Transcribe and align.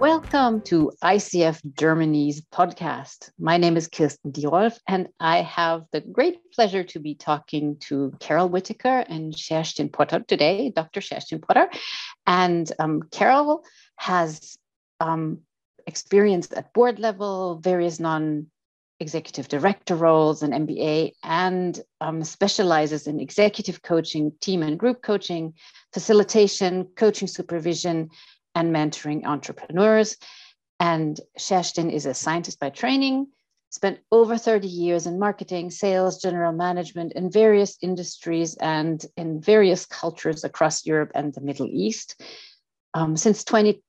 Welcome 0.00 0.62
to 0.62 0.92
ICF 1.04 1.60
Germany's 1.78 2.40
podcast. 2.40 3.32
My 3.38 3.58
name 3.58 3.76
is 3.76 3.86
Kirsten 3.86 4.32
Dierolf, 4.32 4.78
and 4.88 5.08
I 5.20 5.42
have 5.42 5.84
the 5.92 6.00
great 6.00 6.38
pleasure 6.54 6.82
to 6.84 6.98
be 6.98 7.14
talking 7.14 7.76
to 7.80 8.10
Carol 8.18 8.48
Whitaker 8.48 9.04
and 9.10 9.34
Kerstin 9.34 9.92
Potter 9.92 10.24
today, 10.26 10.72
Dr. 10.74 11.00
Kerstin 11.00 11.46
Potter. 11.46 11.68
And 12.26 12.72
um, 12.78 13.02
Carol 13.10 13.62
has 13.96 14.56
um, 15.00 15.40
experience 15.86 16.50
at 16.50 16.72
board 16.72 16.98
level, 16.98 17.56
various 17.56 18.00
non 18.00 18.46
executive 19.00 19.48
director 19.48 19.96
roles 19.96 20.42
and 20.42 20.54
MBA, 20.66 21.12
and 21.24 21.78
um, 22.00 22.24
specializes 22.24 23.06
in 23.06 23.20
executive 23.20 23.82
coaching, 23.82 24.32
team 24.40 24.62
and 24.62 24.78
group 24.78 25.02
coaching, 25.02 25.52
facilitation, 25.92 26.88
coaching 26.96 27.28
supervision, 27.28 28.08
and 28.54 28.74
mentoring 28.74 29.24
entrepreneurs. 29.24 30.16
And 30.78 31.20
Kerstin 31.38 31.92
is 31.92 32.06
a 32.06 32.14
scientist 32.14 32.58
by 32.58 32.70
training, 32.70 33.28
spent 33.70 33.98
over 34.10 34.38
30 34.38 34.66
years 34.66 35.06
in 35.06 35.18
marketing, 35.18 35.70
sales, 35.70 36.20
general 36.20 36.52
management 36.52 37.12
in 37.12 37.30
various 37.30 37.76
industries 37.82 38.56
and 38.56 39.04
in 39.16 39.40
various 39.40 39.86
cultures 39.86 40.42
across 40.44 40.86
Europe 40.86 41.12
and 41.14 41.34
the 41.34 41.40
Middle 41.40 41.68
East. 41.70 42.20
Um, 42.94 43.16
since 43.16 43.44
20, 43.44 43.82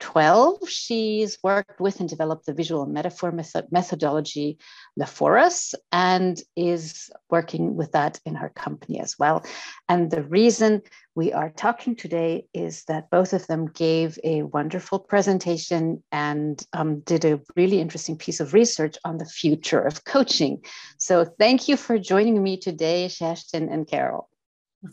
12, 0.00 0.68
she's 0.68 1.38
worked 1.42 1.80
with 1.80 2.00
and 2.00 2.08
developed 2.08 2.46
the 2.46 2.52
visual 2.52 2.86
metaphor 2.86 3.32
method 3.32 3.66
methodology, 3.70 4.58
Lephorus, 4.98 5.74
and 5.92 6.40
is 6.56 7.10
working 7.30 7.76
with 7.76 7.92
that 7.92 8.20
in 8.24 8.34
her 8.34 8.48
company 8.48 9.00
as 9.00 9.18
well. 9.18 9.44
And 9.88 10.10
the 10.10 10.22
reason 10.22 10.82
we 11.14 11.32
are 11.32 11.50
talking 11.50 11.96
today 11.96 12.46
is 12.54 12.84
that 12.84 13.10
both 13.10 13.32
of 13.32 13.46
them 13.48 13.66
gave 13.66 14.18
a 14.22 14.42
wonderful 14.42 14.98
presentation 14.98 16.02
and 16.12 16.64
um, 16.72 17.00
did 17.00 17.24
a 17.24 17.40
really 17.56 17.80
interesting 17.80 18.16
piece 18.16 18.40
of 18.40 18.54
research 18.54 18.96
on 19.04 19.18
the 19.18 19.26
future 19.26 19.80
of 19.80 20.04
coaching. 20.04 20.62
So 20.98 21.24
thank 21.24 21.68
you 21.68 21.76
for 21.76 21.98
joining 21.98 22.42
me 22.42 22.56
today, 22.56 23.08
Kerstin 23.08 23.72
and 23.72 23.86
Carol. 23.86 24.28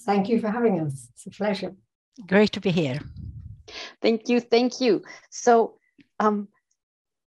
Thank 0.01 0.29
you 0.29 0.39
for 0.39 0.49
having 0.49 0.79
us. 0.79 1.07
It's 1.13 1.27
a 1.27 1.29
pleasure. 1.29 1.75
Great 2.27 2.51
to 2.53 2.61
be 2.61 2.71
here. 2.71 2.99
Thank 4.01 4.29
you. 4.29 4.39
Thank 4.39 4.81
you. 4.81 5.03
So, 5.29 5.75
um, 6.19 6.47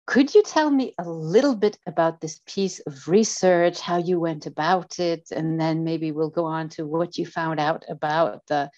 could 0.06 0.34
you 0.34 0.42
tell 0.42 0.70
me 0.70 0.94
a 0.98 1.08
little 1.08 1.54
bit 1.54 1.78
about 1.86 2.20
this 2.20 2.40
piece 2.46 2.78
of 2.80 3.08
research, 3.08 3.80
how 3.80 3.96
you 3.96 4.20
went 4.20 4.44
about 4.44 4.98
it, 4.98 5.28
and 5.32 5.58
then 5.58 5.82
maybe 5.82 6.12
we'll 6.12 6.28
go 6.28 6.44
on 6.44 6.68
to 6.70 6.86
what 6.86 7.16
you 7.16 7.24
found 7.24 7.58
out 7.58 7.84
about 7.88 8.46
the 8.48 8.70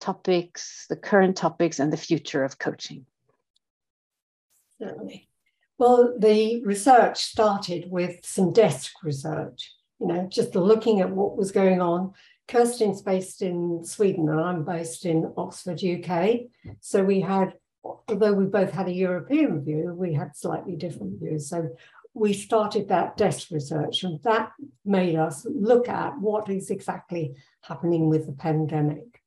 topics, 0.00 0.86
the 0.88 0.96
current 0.96 1.36
topics, 1.36 1.80
and 1.80 1.92
the 1.92 1.96
future 1.96 2.44
of 2.44 2.58
coaching? 2.58 3.06
Certainly. 4.80 5.28
Well, 5.78 6.14
the 6.16 6.62
research 6.64 7.24
started 7.24 7.90
with 7.90 8.24
some 8.24 8.52
desk 8.52 8.92
research, 9.02 9.72
you 9.98 10.06
know, 10.06 10.28
just 10.30 10.54
looking 10.54 11.00
at 11.00 11.10
what 11.10 11.36
was 11.36 11.50
going 11.50 11.80
on 11.80 12.12
Kerstin's 12.48 13.02
based 13.02 13.42
in 13.42 13.84
Sweden 13.84 14.28
and 14.28 14.40
I'm 14.40 14.64
based 14.64 15.06
in 15.06 15.32
Oxford, 15.36 15.82
UK. 15.82 16.40
So 16.80 17.02
we 17.02 17.20
had, 17.20 17.54
although 17.82 18.32
we 18.32 18.44
both 18.44 18.72
had 18.72 18.88
a 18.88 18.92
European 18.92 19.64
view, 19.64 19.94
we 19.96 20.12
had 20.12 20.36
slightly 20.36 20.76
different 20.76 21.20
views. 21.20 21.48
So 21.48 21.70
we 22.14 22.32
started 22.32 22.88
that 22.88 23.16
desk 23.16 23.50
research 23.50 24.02
and 24.02 24.22
that 24.22 24.52
made 24.84 25.16
us 25.16 25.46
look 25.48 25.88
at 25.88 26.18
what 26.18 26.48
is 26.50 26.70
exactly 26.70 27.34
happening 27.62 28.08
with 28.08 28.26
the 28.26 28.32
pandemic. 28.32 29.20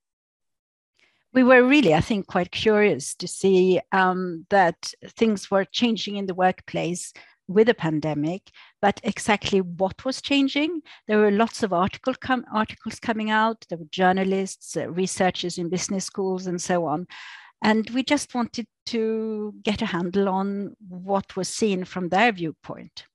We 1.34 1.44
were 1.44 1.64
really, 1.64 1.94
I 1.94 2.00
think, 2.00 2.28
quite 2.28 2.52
curious 2.52 3.14
to 3.16 3.28
see 3.28 3.82
um, 3.92 4.46
that 4.52 4.94
things 5.06 5.52
were 5.52 5.66
changing 5.66 6.16
in 6.16 6.28
the 6.28 6.34
workplace 6.34 7.12
with 7.48 7.70
a 7.70 7.74
pandemic, 7.74 8.50
but 8.82 9.00
exactly 9.04 9.62
what 9.62 10.04
was 10.06 10.22
changing. 10.22 10.82
There 11.08 11.20
were 11.20 11.32
lots 11.32 11.64
of 11.64 11.74
article 11.74 12.16
com- 12.20 12.46
articles 12.54 13.00
coming 13.00 13.30
out. 13.30 13.66
There 13.70 13.78
were 13.78 13.86
journalists, 13.92 14.76
uh, 14.76 14.90
researchers 14.90 15.58
in 15.58 15.70
business 15.70 16.06
schools, 16.06 16.48
and 16.48 16.62
so 16.62 16.86
on. 16.86 17.08
And 17.64 17.90
we 17.92 18.04
just 18.04 18.36
wanted 18.36 18.68
to 18.88 19.54
get 19.64 19.82
a 19.82 19.88
handle 19.88 20.30
on 20.30 20.76
what 20.88 21.36
was 21.36 21.50
seen 21.50 21.86
from 21.86 22.10
their 22.10 22.32
viewpoint. 22.32 23.06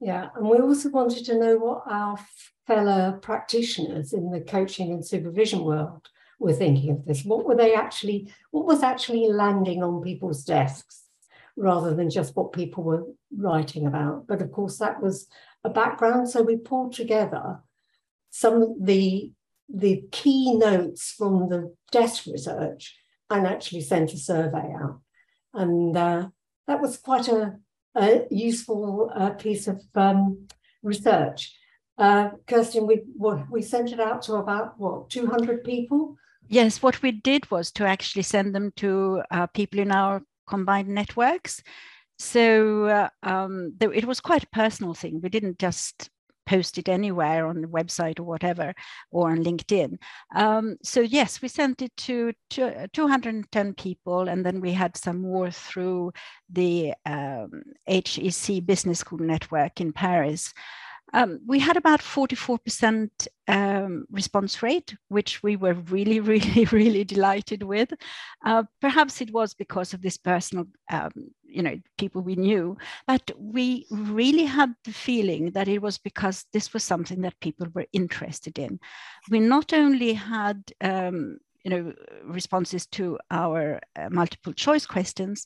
Yeah, 0.00 0.28
and 0.34 0.48
we 0.48 0.58
also 0.58 0.88
wanted 0.88 1.24
to 1.26 1.38
know 1.38 1.56
what 1.58 1.82
our 1.86 2.18
fellow 2.66 3.18
practitioners 3.20 4.12
in 4.12 4.30
the 4.30 4.40
coaching 4.40 4.92
and 4.92 5.04
supervision 5.04 5.62
world 5.62 6.08
were 6.38 6.54
thinking 6.54 6.90
of 6.90 7.04
this. 7.04 7.24
What 7.24 7.44
were 7.44 7.56
they 7.56 7.74
actually, 7.74 8.32
what 8.50 8.64
was 8.64 8.82
actually 8.82 9.28
landing 9.28 9.82
on 9.82 10.02
people's 10.02 10.42
desks? 10.44 10.99
Rather 11.60 11.94
than 11.94 12.08
just 12.08 12.34
what 12.34 12.52
people 12.52 12.82
were 12.82 13.04
writing 13.36 13.86
about. 13.86 14.26
But 14.26 14.40
of 14.40 14.50
course, 14.50 14.78
that 14.78 15.02
was 15.02 15.28
a 15.62 15.68
background. 15.68 16.30
So 16.30 16.42
we 16.42 16.56
pulled 16.56 16.94
together 16.94 17.60
some 18.30 18.62
of 18.62 18.70
the, 18.80 19.30
the 19.68 20.02
key 20.10 20.54
notes 20.54 21.14
from 21.16 21.50
the 21.50 21.74
desk 21.92 22.24
research 22.26 22.96
and 23.28 23.46
actually 23.46 23.82
sent 23.82 24.14
a 24.14 24.16
survey 24.16 24.72
out. 24.74 25.00
And 25.52 25.94
uh, 25.96 26.28
that 26.66 26.80
was 26.80 26.96
quite 26.96 27.28
a, 27.28 27.56
a 27.94 28.26
useful 28.30 29.12
uh, 29.14 29.30
piece 29.30 29.68
of 29.68 29.82
um, 29.94 30.48
research. 30.82 31.54
Uh, 31.98 32.30
Kerstin, 32.46 32.86
we 32.86 33.02
we 33.50 33.60
sent 33.60 33.92
it 33.92 34.00
out 34.00 34.22
to 34.22 34.36
about 34.36 34.80
what 34.80 35.10
200 35.10 35.62
people. 35.62 36.16
Yes, 36.48 36.82
what 36.82 37.02
we 37.02 37.12
did 37.12 37.50
was 37.50 37.70
to 37.72 37.86
actually 37.86 38.22
send 38.22 38.54
them 38.54 38.72
to 38.76 39.22
uh, 39.30 39.46
people 39.48 39.80
in 39.80 39.92
our 39.92 40.22
combined 40.50 40.88
networks. 40.88 41.62
So 42.18 42.84
uh, 42.84 43.08
um, 43.22 43.74
it 43.80 44.04
was 44.04 44.20
quite 44.20 44.44
a 44.44 44.48
personal 44.52 44.92
thing. 44.92 45.20
We 45.22 45.30
didn't 45.30 45.58
just 45.58 46.10
post 46.50 46.78
it 46.78 46.88
anywhere 46.88 47.46
on 47.46 47.60
the 47.60 47.68
website 47.68 48.18
or 48.18 48.24
whatever, 48.24 48.74
or 49.12 49.30
on 49.30 49.44
LinkedIn. 49.44 49.96
Um, 50.34 50.76
so 50.82 51.00
yes, 51.00 51.40
we 51.40 51.48
sent 51.48 51.80
it 51.80 51.96
to, 51.96 52.32
to 52.50 52.88
210 52.92 53.74
people, 53.74 54.28
and 54.28 54.44
then 54.44 54.60
we 54.60 54.72
had 54.72 54.96
some 54.96 55.22
more 55.22 55.50
through 55.50 56.12
the 56.52 56.92
um, 57.06 57.62
HEC 57.86 58.66
Business 58.66 58.98
School 58.98 59.20
Network 59.20 59.80
in 59.80 59.92
Paris. 59.92 60.52
Um, 61.12 61.40
we 61.46 61.58
had 61.58 61.76
about 61.76 62.00
44% 62.00 63.10
um, 63.48 64.06
response 64.10 64.62
rate, 64.62 64.94
which 65.08 65.42
we 65.42 65.56
were 65.56 65.74
really, 65.74 66.20
really, 66.34 66.64
really 66.66 67.04
delighted 67.04 67.62
with. 67.62 67.92
Uh, 68.44 68.64
perhaps 68.80 69.20
it 69.20 69.32
was 69.32 69.54
because 69.54 69.92
of 69.92 70.02
this 70.02 70.16
personal, 70.16 70.66
um, 70.90 71.10
you 71.42 71.62
know, 71.62 71.78
people 71.98 72.22
we 72.22 72.36
knew, 72.36 72.76
but 73.06 73.30
we 73.38 73.86
really 73.90 74.44
had 74.44 74.72
the 74.84 74.92
feeling 74.92 75.50
that 75.50 75.68
it 75.68 75.82
was 75.82 75.98
because 75.98 76.44
this 76.52 76.72
was 76.72 76.84
something 76.84 77.22
that 77.22 77.40
people 77.40 77.66
were 77.74 77.86
interested 77.92 78.58
in. 78.58 78.78
We 79.30 79.40
not 79.40 79.72
only 79.72 80.12
had 80.14 80.62
um, 80.80 81.38
you 81.64 81.70
know 81.70 81.92
responses 82.24 82.86
to 82.86 83.18
our 83.30 83.80
uh, 83.96 84.08
multiple 84.10 84.52
choice 84.52 84.86
questions 84.86 85.44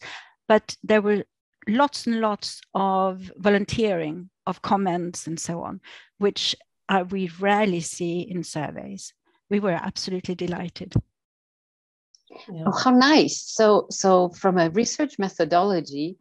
but 0.49 0.77
there 0.83 1.03
were 1.03 1.25
lots 1.69 2.07
and 2.07 2.21
lots 2.21 2.61
of 2.75 3.33
volunteering 3.37 4.31
of 4.47 4.63
comments 4.63 5.27
and 5.27 5.39
so 5.39 5.63
on, 5.63 5.81
which 6.19 6.55
uh, 6.89 7.05
we 7.11 7.31
rarely 7.41 7.81
see 7.81 8.21
in 8.21 8.43
surveys. 8.45 9.13
We 9.51 9.61
were 9.61 9.71
absolutely 9.71 10.35
delighted. 10.35 10.95
Yeah. 12.53 12.65
Oh, 12.67 12.73
how 12.73 12.91
nice! 12.91 13.43
So, 13.43 13.87
so 13.91 14.31
from 14.31 14.59
a 14.59 14.71
research 14.71 15.19
methodology, 15.19 16.17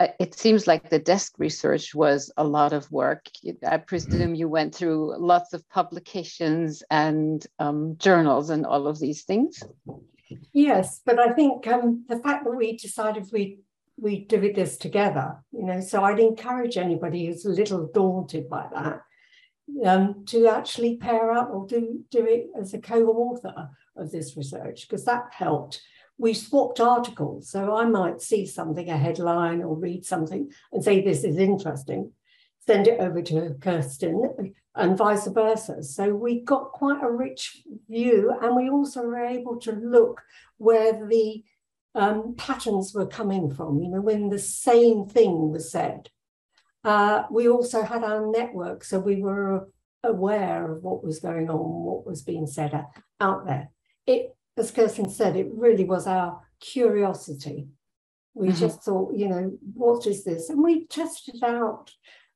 uh, 0.00 0.08
it 0.18 0.34
seems 0.34 0.66
like 0.66 0.88
the 0.88 0.98
desk 0.98 1.34
research 1.38 1.94
was 1.94 2.32
a 2.36 2.44
lot 2.44 2.72
of 2.72 2.90
work. 2.90 3.26
I 3.66 3.76
presume 3.76 4.34
you 4.34 4.48
went 4.48 4.74
through 4.74 5.16
lots 5.18 5.52
of 5.52 5.68
publications 5.68 6.82
and 6.90 7.46
um, 7.58 7.96
journals 7.98 8.50
and 8.50 8.66
all 8.66 8.88
of 8.88 8.98
these 8.98 9.22
things. 9.22 9.62
Yes, 10.52 11.00
but 11.04 11.18
I 11.18 11.32
think 11.34 11.66
um, 11.66 12.04
the 12.08 12.18
fact 12.18 12.44
that 12.44 12.56
we 12.56 12.76
decided 12.76 13.28
we 13.32 13.58
we 14.02 14.24
do 14.24 14.52
this 14.52 14.76
together, 14.76 15.36
you 15.52 15.62
know. 15.62 15.80
So 15.80 16.02
I'd 16.02 16.18
encourage 16.18 16.76
anybody 16.76 17.26
who's 17.26 17.44
a 17.44 17.50
little 17.50 17.86
daunted 17.94 18.48
by 18.48 18.66
that 18.74 19.00
um, 19.86 20.24
to 20.26 20.48
actually 20.48 20.96
pair 20.96 21.30
up 21.30 21.50
or 21.52 21.66
do, 21.66 22.00
do 22.10 22.26
it 22.26 22.48
as 22.60 22.74
a 22.74 22.80
co-author 22.80 23.70
of 23.96 24.10
this 24.10 24.36
research, 24.36 24.88
because 24.88 25.04
that 25.04 25.26
helped. 25.30 25.80
We 26.18 26.34
swapped 26.34 26.80
articles. 26.80 27.50
So 27.50 27.76
I 27.76 27.84
might 27.84 28.20
see 28.20 28.44
something, 28.44 28.90
a 28.90 28.98
headline, 28.98 29.62
or 29.62 29.76
read 29.76 30.04
something 30.04 30.50
and 30.72 30.82
say, 30.82 31.00
this 31.00 31.22
is 31.22 31.38
interesting, 31.38 32.10
send 32.66 32.88
it 32.88 33.00
over 33.00 33.22
to 33.22 33.54
Kerstin, 33.60 34.52
and 34.74 34.98
vice 34.98 35.26
versa. 35.28 35.82
So 35.82 36.14
we 36.14 36.40
got 36.40 36.72
quite 36.72 37.02
a 37.02 37.10
rich 37.10 37.62
view, 37.88 38.34
and 38.42 38.56
we 38.56 38.68
also 38.68 39.02
were 39.02 39.24
able 39.24 39.60
to 39.60 39.72
look 39.72 40.20
where 40.58 41.06
the 41.06 41.44
um, 41.94 42.34
patterns 42.36 42.92
were 42.94 43.06
coming 43.06 43.50
from, 43.50 43.80
you 43.80 43.88
know, 43.88 44.00
when 44.00 44.28
the 44.28 44.38
same 44.38 45.06
thing 45.06 45.50
was 45.50 45.70
said. 45.70 46.08
Uh, 46.84 47.24
we 47.30 47.48
also 47.48 47.82
had 47.82 48.02
our 48.02 48.26
network, 48.30 48.82
so 48.82 48.98
we 48.98 49.20
were 49.20 49.68
aware 50.02 50.72
of 50.72 50.82
what 50.82 51.04
was 51.04 51.20
going 51.20 51.48
on, 51.48 51.84
what 51.84 52.06
was 52.06 52.22
being 52.22 52.46
said 52.46 52.86
out 53.20 53.46
there. 53.46 53.70
It, 54.06 54.34
as 54.56 54.72
Kerstin 54.72 55.10
said, 55.10 55.36
it 55.36 55.48
really 55.52 55.84
was 55.84 56.06
our 56.06 56.40
curiosity 56.60 57.68
We 58.34 58.48
mm-hmm. 58.48 58.58
just 58.58 58.82
thought, 58.82 59.14
you 59.14 59.28
know, 59.28 59.52
what 59.74 60.06
is 60.06 60.24
this? 60.24 60.48
And 60.48 60.62
we 60.62 60.86
tested 60.86 61.36
it 61.36 61.44
out. 61.44 61.90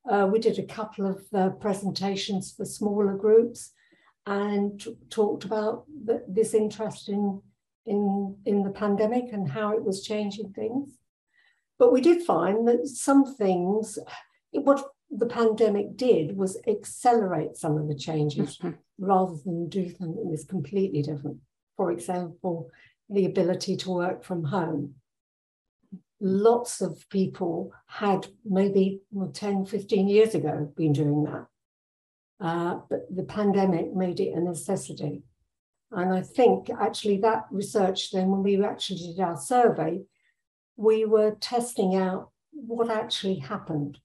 Uh, 0.09 0.29
we 0.31 0.39
did 0.39 0.59
a 0.59 0.67
couple 0.67 1.07
of 1.07 1.23
uh, 1.35 1.51
presentations 1.51 2.53
for 2.53 2.65
smaller 2.65 3.15
groups 3.15 3.73
and 4.27 4.81
t- 4.81 4.97
talked 5.11 5.45
about 5.45 5.85
the, 6.05 6.25
this 6.29 6.55
interest 6.55 7.09
in, 7.09 7.41
in, 7.87 8.37
in 8.45 8.63
the 8.63 8.71
pandemic 8.71 9.33
and 9.33 9.49
how 9.51 9.73
it 9.73 9.85
was 9.85 10.03
changing 10.03 10.53
things. 10.53 10.91
But 11.79 11.93
we 11.93 12.01
did 12.01 12.23
find 12.23 12.67
that 12.69 12.87
some 12.87 13.37
things, 13.37 13.99
what 14.53 14.85
the 15.11 15.27
pandemic 15.27 15.97
did 15.97 16.37
was 16.37 16.59
accelerate 16.67 17.57
some 17.57 17.77
of 17.77 17.89
the 17.89 17.95
changes 17.95 18.59
mm-hmm. 18.59 18.73
rather 18.99 19.37
than 19.45 19.69
do 19.69 19.89
something 19.91 20.31
that's 20.31 20.45
completely 20.45 21.03
different. 21.03 21.39
For 21.77 21.93
example, 21.93 22.71
the 23.09 23.27
ability 23.27 23.77
to 23.77 23.91
work 23.91 24.25
from 24.25 24.45
home. 24.45 24.95
Lots 26.21 26.81
of 26.81 27.05
people 27.11 27.73
had 27.87 28.27
maybe 28.45 29.01
well, 29.13 29.31
10, 29.31 29.67
15 29.67 30.09
years 30.09 30.35
ago 30.35 30.73
been 30.77 30.93
doing 30.93 31.25
that. 31.25 31.47
Uh, 32.41 32.81
but 32.89 33.07
the 33.15 33.23
pandemic 33.23 33.95
made 33.95 34.21
it 34.21 34.35
a 34.35 34.41
necessity. 34.41 35.23
And 35.97 36.13
I 36.13 36.21
think 36.21 36.69
actually 36.79 37.17
that 37.23 37.47
research, 37.51 38.11
then 38.11 38.29
when 38.29 38.43
we 38.43 38.63
actually 38.63 38.99
did 38.99 39.19
our 39.19 39.39
survey, 39.39 40.03
we 40.77 41.07
were 41.07 41.39
testing 41.41 41.97
out 41.97 42.29
what 42.53 42.91
actually 42.91 43.39
happened. 43.39 43.99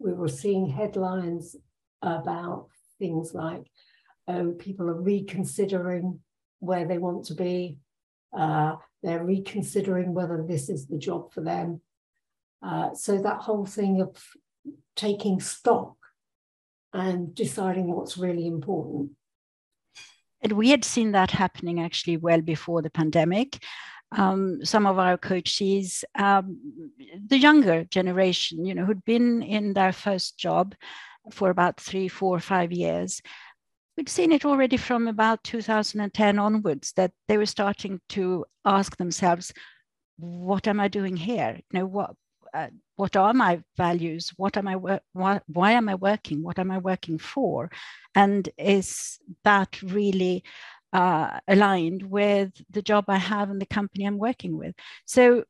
We 0.00 0.12
were 0.14 0.28
seeing 0.28 0.66
headlines 0.66 1.54
about 2.02 2.66
things 2.98 3.34
like, 3.34 3.70
oh, 4.26 4.50
people 4.50 4.90
are 4.90 5.00
reconsidering 5.00 6.18
where 6.58 6.86
they 6.86 6.98
want 6.98 7.26
to 7.26 7.34
be. 7.34 7.78
Uh, 8.36 8.74
they're 9.04 9.24
reconsidering 9.24 10.14
whether 10.14 10.44
this 10.44 10.68
is 10.68 10.88
the 10.88 10.98
job 10.98 11.32
for 11.32 11.40
them. 11.40 11.80
Uh, 12.60 12.94
so 12.94 13.16
that 13.16 13.42
whole 13.42 13.64
thing 13.64 14.00
of 14.00 14.16
taking 14.96 15.38
stock 15.38 15.94
and 16.92 17.32
deciding 17.32 17.94
what's 17.94 18.18
really 18.18 18.48
important. 18.48 19.12
And 20.42 20.52
we 20.52 20.70
had 20.70 20.84
seen 20.84 21.12
that 21.12 21.30
happening 21.30 21.80
actually 21.80 22.16
well 22.16 22.40
before 22.40 22.82
the 22.82 22.90
pandemic 22.90 23.58
um, 24.12 24.64
some 24.64 24.86
of 24.86 24.98
our 24.98 25.18
coaches, 25.18 26.04
um, 26.14 26.58
the 27.26 27.38
younger 27.38 27.84
generation, 27.84 28.64
you 28.64 28.74
know, 28.74 28.84
who'd 28.84 29.04
been 29.04 29.42
in 29.42 29.74
their 29.74 29.92
first 29.92 30.38
job 30.38 30.74
for 31.30 31.50
about 31.50 31.80
three, 31.80 32.08
four, 32.08 32.40
five 32.40 32.72
years. 32.72 33.20
We'd 33.96 34.08
seen 34.08 34.32
it 34.32 34.44
already 34.44 34.76
from 34.76 35.08
about 35.08 35.44
2010 35.44 36.38
onwards 36.38 36.92
that 36.92 37.12
they 37.26 37.36
were 37.36 37.46
starting 37.46 38.00
to 38.10 38.46
ask 38.64 38.96
themselves, 38.96 39.52
"What 40.16 40.68
am 40.68 40.80
I 40.80 40.88
doing 40.88 41.16
here? 41.16 41.60
You 41.70 41.80
know, 41.80 41.86
what 41.86 42.14
uh, 42.58 42.68
what 42.96 43.16
are 43.16 43.32
my 43.32 43.60
values? 43.76 44.32
What 44.36 44.56
am 44.56 44.66
I 44.68 44.74
why, 45.12 45.40
why 45.46 45.72
am 45.72 45.88
I 45.88 45.94
working? 45.94 46.42
What 46.42 46.58
am 46.58 46.70
I 46.70 46.78
working 46.78 47.18
for? 47.18 47.70
And 48.14 48.48
is 48.58 49.18
that 49.44 49.80
really 49.82 50.42
uh, 50.92 51.38
aligned 51.46 52.02
with 52.02 52.50
the 52.70 52.82
job 52.82 53.04
I 53.08 53.18
have 53.18 53.50
and 53.50 53.60
the 53.60 53.66
company 53.66 54.04
I'm 54.04 54.18
working 54.18 54.56
with. 54.56 54.74
So 55.04 55.44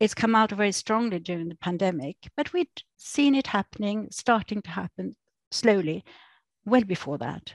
it's 0.00 0.14
come 0.14 0.34
out 0.34 0.50
very 0.50 0.72
strongly 0.72 1.18
during 1.18 1.48
the 1.48 1.56
pandemic, 1.56 2.16
but 2.36 2.52
we'd 2.52 2.82
seen 2.96 3.34
it 3.34 3.48
happening, 3.48 4.08
starting 4.10 4.62
to 4.62 4.70
happen 4.70 5.16
slowly, 5.50 6.04
well 6.64 6.84
before 6.84 7.18
that. 7.18 7.52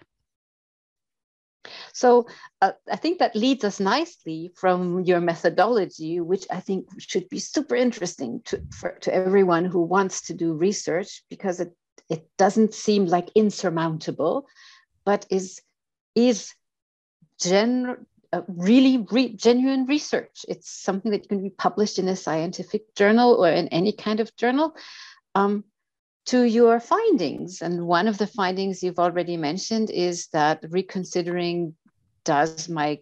So 1.93 2.27
uh, 2.61 2.71
I 2.91 2.95
think 2.95 3.19
that 3.19 3.35
leads 3.35 3.63
us 3.63 3.79
nicely 3.79 4.51
from 4.55 5.01
your 5.01 5.21
methodology, 5.21 6.19
which 6.19 6.45
I 6.51 6.59
think 6.59 6.87
should 6.99 7.29
be 7.29 7.39
super 7.39 7.75
interesting 7.75 8.41
to, 8.45 8.61
for, 8.71 8.91
to 9.01 9.13
everyone 9.13 9.65
who 9.65 9.81
wants 9.81 10.21
to 10.27 10.33
do 10.33 10.53
research 10.53 11.23
because 11.29 11.59
it, 11.59 11.73
it 12.09 12.27
doesn't 12.37 12.73
seem 12.73 13.05
like 13.05 13.29
insurmountable, 13.35 14.47
but 15.05 15.25
is, 15.29 15.61
is 16.15 16.53
gen, 17.39 18.05
uh, 18.31 18.41
really 18.47 19.05
re- 19.11 19.35
genuine 19.35 19.85
research. 19.85 20.45
It's 20.47 20.69
something 20.69 21.11
that 21.11 21.29
can 21.29 21.41
be 21.41 21.49
published 21.49 21.99
in 21.99 22.07
a 22.07 22.15
scientific 22.15 22.95
journal 22.95 23.35
or 23.35 23.49
in 23.49 23.67
any 23.69 23.93
kind 23.93 24.19
of 24.19 24.35
journal. 24.35 24.75
Um, 25.35 25.63
to 26.25 26.43
your 26.43 26.79
findings. 26.79 27.61
And 27.61 27.85
one 27.85 28.07
of 28.07 28.17
the 28.17 28.27
findings 28.27 28.81
you've 28.81 28.99
already 28.99 29.37
mentioned 29.37 29.89
is 29.89 30.27
that 30.27 30.63
reconsidering 30.69 31.75
does 32.23 32.69
my 32.69 32.99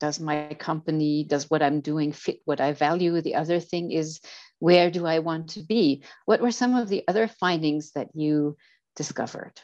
does 0.00 0.18
my 0.18 0.56
company, 0.58 1.24
does 1.24 1.50
what 1.50 1.62
I'm 1.62 1.82
doing 1.82 2.12
fit 2.12 2.40
what 2.46 2.60
I 2.60 2.72
value? 2.72 3.20
The 3.20 3.34
other 3.34 3.60
thing 3.60 3.92
is 3.92 4.20
where 4.58 4.90
do 4.90 5.06
I 5.06 5.18
want 5.18 5.50
to 5.50 5.62
be? 5.62 6.02
What 6.24 6.40
were 6.40 6.50
some 6.50 6.74
of 6.74 6.88
the 6.88 7.04
other 7.06 7.28
findings 7.28 7.92
that 7.92 8.08
you 8.14 8.56
discovered? 8.96 9.60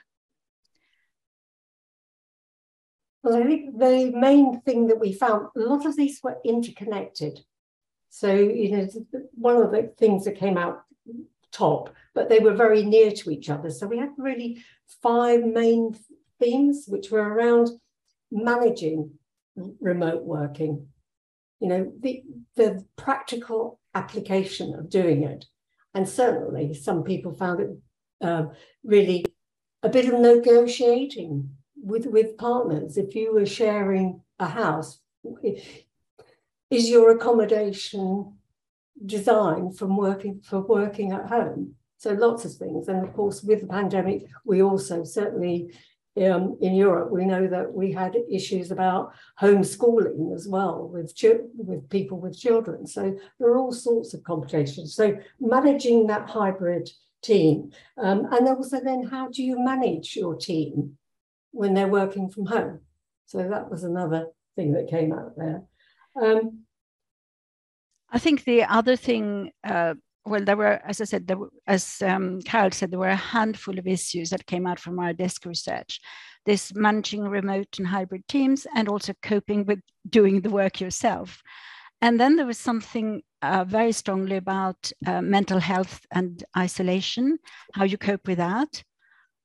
Well, 3.22 3.42
I 3.42 3.46
think 3.46 3.78
the 3.78 4.12
main 4.14 4.60
thing 4.60 4.88
that 4.88 5.00
we 5.00 5.12
found, 5.12 5.48
a 5.56 5.60
lot 5.60 5.86
of 5.86 5.96
these 5.96 6.20
were 6.22 6.36
interconnected. 6.44 7.40
So, 8.10 8.32
you 8.32 8.70
know, 8.70 8.88
one 9.32 9.56
of 9.56 9.72
the 9.72 9.92
things 9.98 10.26
that 10.26 10.38
came 10.38 10.56
out 10.56 10.82
top, 11.56 11.94
but 12.14 12.28
they 12.28 12.38
were 12.38 12.54
very 12.54 12.82
near 12.84 13.10
to 13.10 13.30
each 13.30 13.48
other. 13.48 13.70
So 13.70 13.86
we 13.86 13.98
had 13.98 14.10
really 14.18 14.62
five 15.02 15.44
main 15.44 15.96
themes, 16.40 16.84
which 16.86 17.10
were 17.10 17.28
around 17.34 17.70
managing 18.30 19.12
remote 19.80 20.22
working. 20.22 20.88
You 21.60 21.68
know, 21.68 21.92
the, 22.00 22.22
the 22.56 22.84
practical 22.96 23.80
application 23.94 24.74
of 24.74 24.90
doing 24.90 25.24
it. 25.24 25.46
And 25.94 26.06
certainly 26.06 26.74
some 26.74 27.02
people 27.02 27.32
found 27.32 27.60
it 27.60 27.70
um, 28.20 28.50
really 28.84 29.24
a 29.82 29.88
bit 29.88 30.06
of 30.12 30.20
negotiating 30.20 31.50
with 31.82 32.06
with 32.06 32.36
partners 32.38 32.96
if 32.96 33.14
you 33.14 33.32
were 33.34 33.46
sharing 33.46 34.20
a 34.38 34.46
house 34.46 35.00
is 36.70 36.90
your 36.90 37.10
accommodation 37.10 38.35
designed 39.04 39.76
from 39.76 39.96
working 39.96 40.40
for 40.42 40.60
working 40.60 41.12
at 41.12 41.28
home 41.28 41.74
so 41.98 42.12
lots 42.12 42.44
of 42.44 42.52
things 42.54 42.88
and 42.88 43.06
of 43.06 43.12
course 43.14 43.42
with 43.42 43.60
the 43.60 43.66
pandemic 43.66 44.24
we 44.44 44.62
also 44.62 45.04
certainly 45.04 45.70
um, 46.18 46.56
in 46.60 46.74
Europe, 46.74 47.10
we 47.10 47.26
know 47.26 47.46
that 47.46 47.72
we 47.72 47.92
had 47.92 48.16
issues 48.30 48.70
about 48.70 49.12
homeschooling 49.40 50.34
as 50.34 50.48
well 50.48 50.88
with 50.88 51.12
with 51.56 51.90
people 51.90 52.18
with 52.18 52.38
children. 52.38 52.86
So 52.86 53.16
there 53.38 53.50
are 53.50 53.58
all 53.58 53.72
sorts 53.72 54.14
of 54.14 54.22
complications. 54.22 54.94
So 54.94 55.18
managing 55.40 56.06
that 56.06 56.30
hybrid 56.30 56.88
team, 57.22 57.72
um, 57.98 58.28
and 58.32 58.48
also 58.48 58.80
then 58.80 59.04
how 59.04 59.28
do 59.28 59.42
you 59.42 59.58
manage 59.58 60.16
your 60.16 60.36
team 60.36 60.96
when 61.50 61.74
they're 61.74 61.88
working 61.88 62.30
from 62.30 62.46
home. 62.46 62.80
So 63.26 63.46
that 63.48 63.70
was 63.70 63.84
another 63.84 64.28
thing 64.54 64.72
that 64.72 64.88
came 64.88 65.12
out 65.12 65.36
there. 65.36 65.64
Um, 66.20 66.65
I 68.10 68.18
think 68.18 68.44
the 68.44 68.62
other 68.64 68.96
thing, 68.96 69.50
uh, 69.64 69.94
well, 70.24 70.44
there 70.44 70.56
were, 70.56 70.80
as 70.84 71.00
I 71.00 71.04
said, 71.04 71.30
were, 71.30 71.50
as 71.66 72.02
um, 72.02 72.40
Carol 72.42 72.70
said, 72.70 72.90
there 72.90 72.98
were 72.98 73.08
a 73.08 73.16
handful 73.16 73.78
of 73.78 73.86
issues 73.86 74.30
that 74.30 74.46
came 74.46 74.66
out 74.66 74.78
from 74.78 74.98
our 74.98 75.12
desk 75.12 75.44
research. 75.44 76.00
This 76.44 76.74
managing 76.74 77.22
remote 77.22 77.78
and 77.78 77.86
hybrid 77.86 78.26
teams, 78.28 78.66
and 78.74 78.88
also 78.88 79.12
coping 79.22 79.66
with 79.66 79.80
doing 80.08 80.40
the 80.40 80.50
work 80.50 80.80
yourself. 80.80 81.42
And 82.00 82.20
then 82.20 82.36
there 82.36 82.46
was 82.46 82.58
something 82.58 83.22
uh, 83.42 83.64
very 83.64 83.92
strongly 83.92 84.36
about 84.36 84.92
uh, 85.06 85.22
mental 85.22 85.58
health 85.58 86.00
and 86.12 86.44
isolation, 86.56 87.38
how 87.74 87.84
you 87.84 87.98
cope 87.98 88.28
with 88.28 88.38
that. 88.38 88.82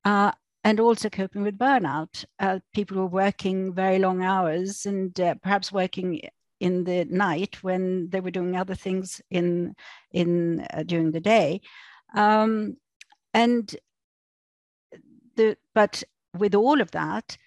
Uh, 0.04 0.32
and 0.64 0.80
also 0.80 1.10
coping 1.10 1.44
with 1.44 1.58
burnout. 1.58 2.24
Uh, 2.40 2.60
people 2.74 2.98
who 2.98 3.04
are 3.04 3.08
working 3.08 3.74
very 3.74 4.00
long 4.00 4.22
hours 4.22 4.86
and 4.86 5.20
uh, 5.20 5.36
perhaps 5.42 5.72
working 5.72 6.22
in 6.62 6.84
the 6.84 7.06
night 7.06 7.64
when 7.64 8.10
they 8.10 8.22
were 8.22 8.32
doing 8.32 8.56
other 8.56 8.76
things 8.76 9.22
in 9.30 9.76
in 10.12 10.66
uh, 10.74 10.84
during 10.84 11.12
the 11.12 11.20
day, 11.20 11.62
um, 12.16 12.78
and 13.34 13.76
the 15.36 15.58
but 15.74 16.04
with 16.38 16.56
all 16.56 16.80
of 16.80 16.92
that, 16.92 17.38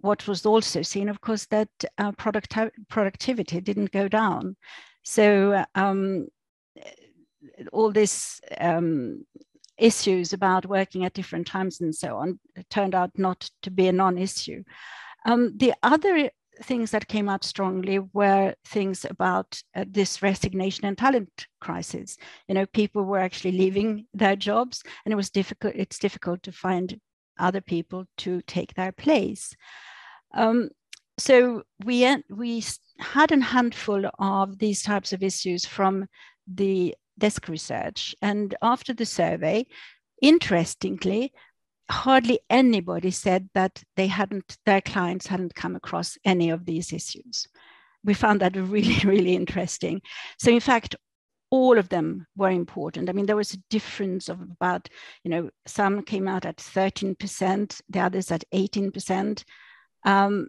what 0.00 0.28
was 0.28 0.46
also 0.46 0.82
seen, 0.82 1.08
of 1.08 1.20
course, 1.20 1.46
that 1.46 1.68
uh, 1.98 2.12
product 2.12 2.54
productivity 2.88 3.60
didn't 3.60 3.92
go 3.92 4.08
down. 4.08 4.56
So 5.02 5.64
um, 5.74 6.28
all 7.72 7.92
this 7.92 8.40
um, 8.60 9.24
issues 9.78 10.32
about 10.32 10.66
working 10.66 11.04
at 11.04 11.14
different 11.14 11.46
times 11.46 11.80
and 11.80 11.94
so 11.94 12.16
on 12.16 12.38
turned 12.68 12.94
out 12.94 13.10
not 13.16 13.50
to 13.62 13.70
be 13.70 13.88
a 13.88 13.92
non-issue. 13.92 14.62
Um, 15.24 15.56
the 15.56 15.74
other 15.82 16.30
things 16.62 16.90
that 16.90 17.08
came 17.08 17.28
up 17.28 17.44
strongly 17.44 17.98
were 18.12 18.54
things 18.64 19.04
about 19.04 19.62
uh, 19.74 19.84
this 19.88 20.22
resignation 20.22 20.84
and 20.84 20.96
talent 20.96 21.46
crisis. 21.60 22.16
You 22.48 22.54
know, 22.54 22.66
people 22.66 23.04
were 23.04 23.18
actually 23.18 23.52
leaving 23.52 24.06
their 24.14 24.36
jobs, 24.36 24.82
and 25.04 25.12
it 25.12 25.16
was 25.16 25.30
difficult. 25.30 25.74
It's 25.76 25.98
difficult 25.98 26.42
to 26.44 26.52
find 26.52 27.00
other 27.38 27.60
people 27.60 28.04
to 28.18 28.42
take 28.42 28.74
their 28.74 28.92
place. 28.92 29.54
Um, 30.34 30.68
so 31.18 31.62
we 31.84 32.16
we 32.30 32.64
had 32.98 33.32
a 33.32 33.40
handful 33.40 34.04
of 34.18 34.58
these 34.58 34.82
types 34.82 35.12
of 35.12 35.22
issues 35.22 35.66
from 35.66 36.06
the 36.46 36.94
desk 37.18 37.48
research. 37.48 38.14
And 38.22 38.54
after 38.62 38.94
the 38.94 39.06
survey, 39.06 39.66
interestingly, 40.22 41.32
hardly 41.90 42.40
anybody 42.48 43.10
said 43.10 43.48
that 43.54 43.82
they 43.96 44.06
hadn't, 44.06 44.56
their 44.64 44.80
clients 44.80 45.26
hadn't 45.26 45.54
come 45.54 45.76
across 45.76 46.16
any 46.24 46.50
of 46.50 46.64
these 46.64 46.92
issues. 46.92 47.46
We 48.04 48.14
found 48.14 48.40
that 48.40 48.56
really, 48.56 48.98
really 49.04 49.34
interesting. 49.34 50.00
So, 50.38 50.50
in 50.50 50.60
fact, 50.60 50.96
all 51.50 51.78
of 51.78 51.88
them 51.88 52.26
were 52.36 52.50
important. 52.50 53.08
I 53.08 53.12
mean, 53.12 53.26
there 53.26 53.36
was 53.36 53.54
a 53.54 53.62
difference 53.70 54.28
of 54.28 54.40
about, 54.40 54.88
you 55.24 55.30
know, 55.30 55.50
some 55.66 56.02
came 56.02 56.28
out 56.28 56.46
at 56.46 56.58
13%, 56.58 57.80
the 57.88 58.00
others 58.00 58.30
at 58.30 58.44
18%, 58.54 59.44
um, 60.04 60.46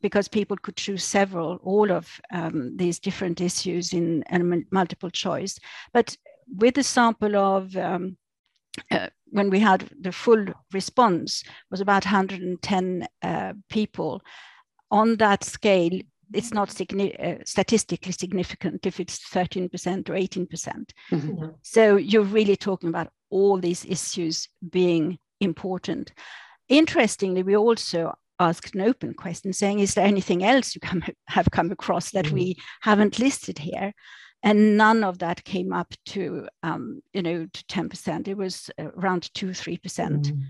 because 0.00 0.26
people 0.26 0.56
could 0.56 0.76
choose 0.76 1.04
several, 1.04 1.56
all 1.62 1.92
of 1.92 2.08
um, 2.32 2.76
these 2.76 2.98
different 2.98 3.40
issues 3.40 3.92
in, 3.92 4.24
in 4.30 4.66
multiple 4.72 5.10
choice. 5.10 5.58
But 5.92 6.16
with 6.56 6.76
a 6.78 6.82
sample 6.82 7.36
of 7.36 7.76
um, 7.76 8.16
uh, 8.90 9.08
when 9.26 9.50
we 9.50 9.60
had 9.60 9.88
the 10.00 10.12
full 10.12 10.46
response 10.72 11.42
was 11.70 11.80
about 11.80 12.04
110 12.04 13.06
uh, 13.22 13.52
people. 13.68 14.22
On 14.90 15.16
that 15.16 15.44
scale, 15.44 16.00
it's 16.34 16.52
not 16.52 16.68
signi- 16.68 17.18
uh, 17.18 17.42
statistically 17.44 18.12
significant 18.12 18.86
if 18.86 19.00
it's 19.00 19.18
13% 19.30 20.08
or 20.08 20.14
18%. 20.14 20.48
percent 20.48 20.92
mm 21.10 21.20
hmm 21.20 21.46
So 21.62 21.96
you're 21.96 22.34
really 22.34 22.56
talking 22.56 22.88
about 22.88 23.10
all 23.30 23.58
these 23.58 23.84
issues 23.84 24.48
being 24.70 25.18
important. 25.40 26.12
Interestingly, 26.68 27.42
we 27.42 27.56
also 27.56 28.12
asked 28.38 28.74
an 28.74 28.80
open 28.80 29.14
question 29.14 29.52
saying, 29.52 29.80
is 29.80 29.94
there 29.94 30.06
anything 30.06 30.44
else 30.44 30.74
you 30.74 30.80
come, 30.80 31.02
have 31.28 31.50
come 31.50 31.70
across 31.70 32.10
that 32.10 32.26
mm-hmm. 32.26 32.34
we 32.34 32.56
haven't 32.80 33.18
listed 33.18 33.58
here? 33.58 33.92
And 34.42 34.76
none 34.76 35.04
of 35.04 35.18
that 35.18 35.44
came 35.44 35.72
up 35.72 35.94
to 36.06 36.48
um, 36.62 37.02
you 37.12 37.22
know 37.22 37.46
to 37.52 37.64
10% 37.64 38.28
it 38.28 38.36
was 38.36 38.70
around 38.78 39.32
2 39.34 39.48
3% 39.48 39.80
mm. 39.80 40.42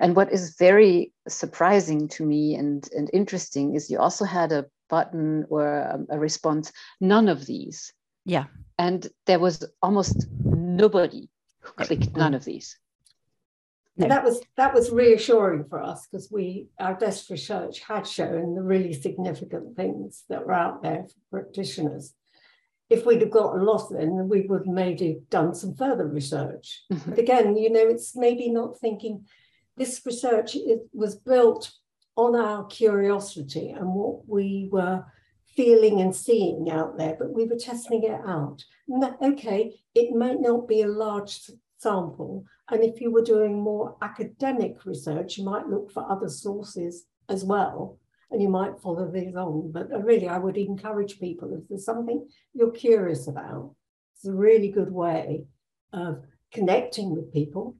and 0.00 0.16
what 0.16 0.32
is 0.32 0.56
very 0.58 1.12
surprising 1.28 2.08
to 2.08 2.24
me 2.24 2.54
and, 2.54 2.88
and 2.96 3.10
interesting 3.12 3.74
is 3.74 3.90
you 3.90 3.98
also 3.98 4.24
had 4.24 4.52
a 4.52 4.66
button 4.90 5.46
or 5.48 5.66
a, 5.66 5.98
a 6.10 6.18
response 6.18 6.70
none 7.00 7.28
of 7.28 7.46
these. 7.46 7.92
Yeah. 8.26 8.44
And 8.78 9.08
there 9.26 9.38
was 9.38 9.64
almost 9.80 10.26
nobody 10.44 11.30
who 11.60 11.72
clicked 11.84 12.14
none 12.16 12.34
of 12.34 12.44
these. 12.44 12.76
No. 13.96 14.08
that 14.08 14.24
was 14.24 14.40
that 14.56 14.72
was 14.72 14.90
reassuring 14.90 15.64
for 15.68 15.82
us 15.82 16.06
because 16.06 16.30
we 16.30 16.68
our 16.78 16.94
desk 16.94 17.28
research 17.28 17.80
had 17.80 18.06
shown 18.06 18.54
the 18.54 18.62
really 18.62 18.94
significant 18.94 19.76
things 19.76 20.24
that 20.30 20.46
were 20.46 20.54
out 20.54 20.82
there 20.82 21.04
for 21.30 21.42
practitioners 21.42 22.14
if 22.90 23.06
we'd 23.06 23.22
have 23.22 23.30
got 23.30 23.56
a 23.56 23.62
lot 23.62 23.88
then 23.90 24.28
we 24.28 24.42
would 24.42 24.66
have 24.66 24.74
maybe 24.74 25.20
done 25.30 25.54
some 25.54 25.74
further 25.74 26.06
research. 26.06 26.82
Mm-hmm. 26.92 27.10
But 27.10 27.18
again, 27.18 27.56
you 27.56 27.70
know, 27.70 27.86
it's 27.88 28.16
maybe 28.16 28.50
not 28.50 28.78
thinking 28.78 29.24
this 29.76 30.02
research 30.04 30.56
it 30.56 30.80
was 30.92 31.14
built 31.14 31.72
on 32.16 32.34
our 32.34 32.66
curiosity 32.66 33.70
and 33.70 33.94
what 33.94 34.28
we 34.28 34.68
were 34.70 35.04
feeling 35.56 36.00
and 36.00 36.14
seeing 36.14 36.70
out 36.70 36.98
there, 36.98 37.16
but 37.18 37.32
we 37.32 37.46
were 37.46 37.56
testing 37.56 38.02
it 38.02 38.20
out. 38.26 38.62
That, 39.00 39.16
okay, 39.22 39.80
it 39.94 40.14
might 40.14 40.40
not 40.40 40.68
be 40.68 40.82
a 40.82 40.88
large 40.88 41.50
sample. 41.78 42.44
And 42.70 42.84
if 42.84 43.00
you 43.00 43.10
were 43.10 43.22
doing 43.22 43.60
more 43.60 43.96
academic 44.02 44.84
research, 44.84 45.38
you 45.38 45.44
might 45.44 45.68
look 45.68 45.90
for 45.90 46.10
other 46.10 46.28
sources 46.28 47.06
as 47.28 47.44
well 47.44 47.98
and 48.30 48.40
you 48.40 48.48
might 48.48 48.80
follow 48.80 49.10
these 49.10 49.34
on. 49.34 49.72
But 49.72 49.88
really, 50.04 50.28
I 50.28 50.38
would 50.38 50.56
encourage 50.56 51.18
people 51.18 51.52
if 51.52 51.68
there's 51.68 51.84
something 51.84 52.26
you're 52.54 52.70
curious 52.70 53.26
about, 53.28 53.74
it's 54.14 54.26
a 54.26 54.32
really 54.32 54.70
good 54.70 54.92
way 54.92 55.44
of 55.92 56.22
connecting 56.52 57.14
with 57.14 57.32
people. 57.32 57.76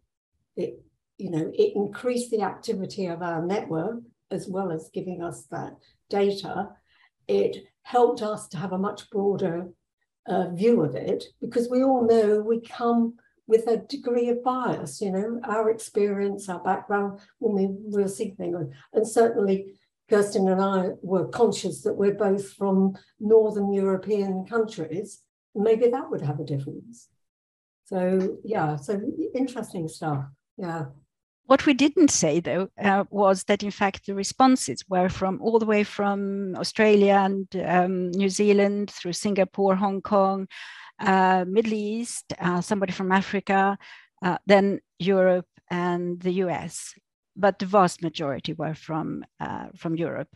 It, 0.56 0.82
you 1.18 1.30
know, 1.30 1.50
it 1.54 1.76
increased 1.76 2.30
the 2.30 2.42
activity 2.42 3.06
of 3.06 3.22
our 3.22 3.44
network 3.44 4.00
as 4.30 4.48
well 4.48 4.72
as 4.72 4.90
giving 4.92 5.22
us 5.22 5.46
that 5.50 5.74
data. 6.08 6.70
It 7.28 7.58
helped 7.82 8.22
us 8.22 8.48
to 8.48 8.56
have 8.56 8.72
a 8.72 8.78
much 8.78 9.10
broader 9.10 9.68
uh, 10.26 10.50
view 10.50 10.82
of 10.82 10.94
it 10.94 11.24
because 11.40 11.68
we 11.68 11.82
all 11.82 12.06
know 12.06 12.40
we 12.40 12.60
come 12.60 13.14
with 13.46 13.66
a 13.66 13.78
degree 13.78 14.28
of 14.28 14.44
bias, 14.44 15.00
you 15.00 15.10
know, 15.10 15.40
our 15.44 15.70
experience, 15.70 16.48
our 16.48 16.60
background 16.60 17.18
when 17.38 17.54
we 17.54 17.66
will 17.68 18.08
see 18.08 18.30
things. 18.30 18.72
And 18.92 19.06
certainly 19.06 19.74
Kerstin 20.10 20.50
and 20.50 20.60
I 20.60 20.90
were 21.02 21.28
conscious 21.28 21.82
that 21.82 21.94
we're 21.94 22.14
both 22.14 22.52
from 22.54 22.96
Northern 23.20 23.72
European 23.72 24.44
countries, 24.44 25.22
maybe 25.54 25.88
that 25.88 26.10
would 26.10 26.22
have 26.22 26.40
a 26.40 26.44
difference. 26.44 27.08
So, 27.84 28.38
yeah, 28.44 28.76
so 28.76 29.00
interesting 29.34 29.88
stuff. 29.88 30.24
Yeah. 30.56 30.86
What 31.46 31.66
we 31.66 31.74
didn't 31.74 32.10
say, 32.10 32.40
though, 32.40 32.68
uh, 32.80 33.04
was 33.10 33.44
that 33.44 33.62
in 33.62 33.72
fact 33.72 34.06
the 34.06 34.14
responses 34.14 34.84
were 34.88 35.08
from 35.08 35.40
all 35.42 35.58
the 35.58 35.66
way 35.66 35.82
from 35.82 36.54
Australia 36.56 37.14
and 37.14 37.48
um, 37.64 38.10
New 38.12 38.28
Zealand 38.28 38.90
through 38.90 39.14
Singapore, 39.14 39.74
Hong 39.74 40.00
Kong, 40.00 40.46
uh, 41.00 41.44
Middle 41.48 41.72
East, 41.72 42.32
uh, 42.38 42.60
somebody 42.60 42.92
from 42.92 43.10
Africa, 43.10 43.76
uh, 44.22 44.38
then 44.46 44.80
Europe 44.98 45.48
and 45.70 46.20
the 46.20 46.32
US 46.44 46.94
but 47.36 47.58
the 47.58 47.66
vast 47.66 48.02
majority 48.02 48.52
were 48.52 48.74
from 48.74 49.24
uh, 49.40 49.66
from 49.76 49.96
Europe. 49.96 50.28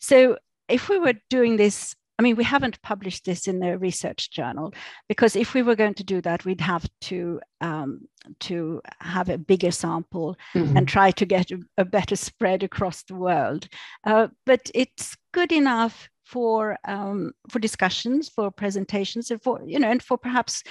So 0.00 0.36
if 0.68 0.88
we 0.88 0.98
were 0.98 1.14
doing 1.28 1.56
this, 1.56 1.94
I 2.18 2.22
mean, 2.22 2.36
we 2.36 2.44
haven't 2.44 2.80
published 2.82 3.24
this 3.24 3.48
in 3.48 3.62
a 3.62 3.78
research 3.78 4.30
journal 4.30 4.72
because 5.08 5.34
if 5.34 5.54
we 5.54 5.62
were 5.62 5.74
going 5.74 5.94
to 5.94 6.04
do 6.04 6.20
that, 6.20 6.44
we'd 6.44 6.60
have 6.60 6.88
to 7.02 7.40
um, 7.60 8.02
to 8.40 8.80
have 9.00 9.28
a 9.28 9.38
bigger 9.38 9.70
sample 9.70 10.36
mm-hmm. 10.54 10.76
and 10.76 10.86
try 10.86 11.10
to 11.10 11.26
get 11.26 11.50
a, 11.50 11.58
a, 11.78 11.84
better 11.84 12.14
spread 12.14 12.62
across 12.62 13.02
the 13.02 13.14
world. 13.14 13.66
Uh, 14.04 14.28
but 14.46 14.70
it's 14.74 15.16
good 15.32 15.50
enough 15.50 16.08
for 16.24 16.78
um, 16.86 17.32
for 17.50 17.58
discussions, 17.58 18.28
for 18.28 18.50
presentations, 18.50 19.30
and 19.30 19.42
for 19.42 19.60
you 19.66 19.78
know, 19.78 19.90
and 19.90 20.02
for 20.02 20.16
perhaps 20.16 20.62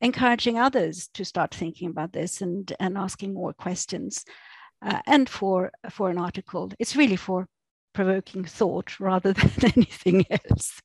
encouraging 0.00 0.58
others 0.58 1.08
to 1.14 1.24
start 1.24 1.54
thinking 1.54 1.88
about 1.88 2.12
this 2.12 2.40
and 2.40 2.72
and 2.80 2.98
asking 2.98 3.34
more 3.34 3.52
questions 3.52 4.24
uh, 4.82 5.00
and 5.06 5.28
for 5.28 5.72
for 5.90 6.10
an 6.10 6.18
article. 6.18 6.70
It's 6.78 6.96
really 6.96 7.16
for 7.16 7.46
provoking 7.92 8.44
thought 8.44 8.98
rather 9.00 9.32
than 9.58 9.72
anything 9.76 10.24
else. 10.30 10.80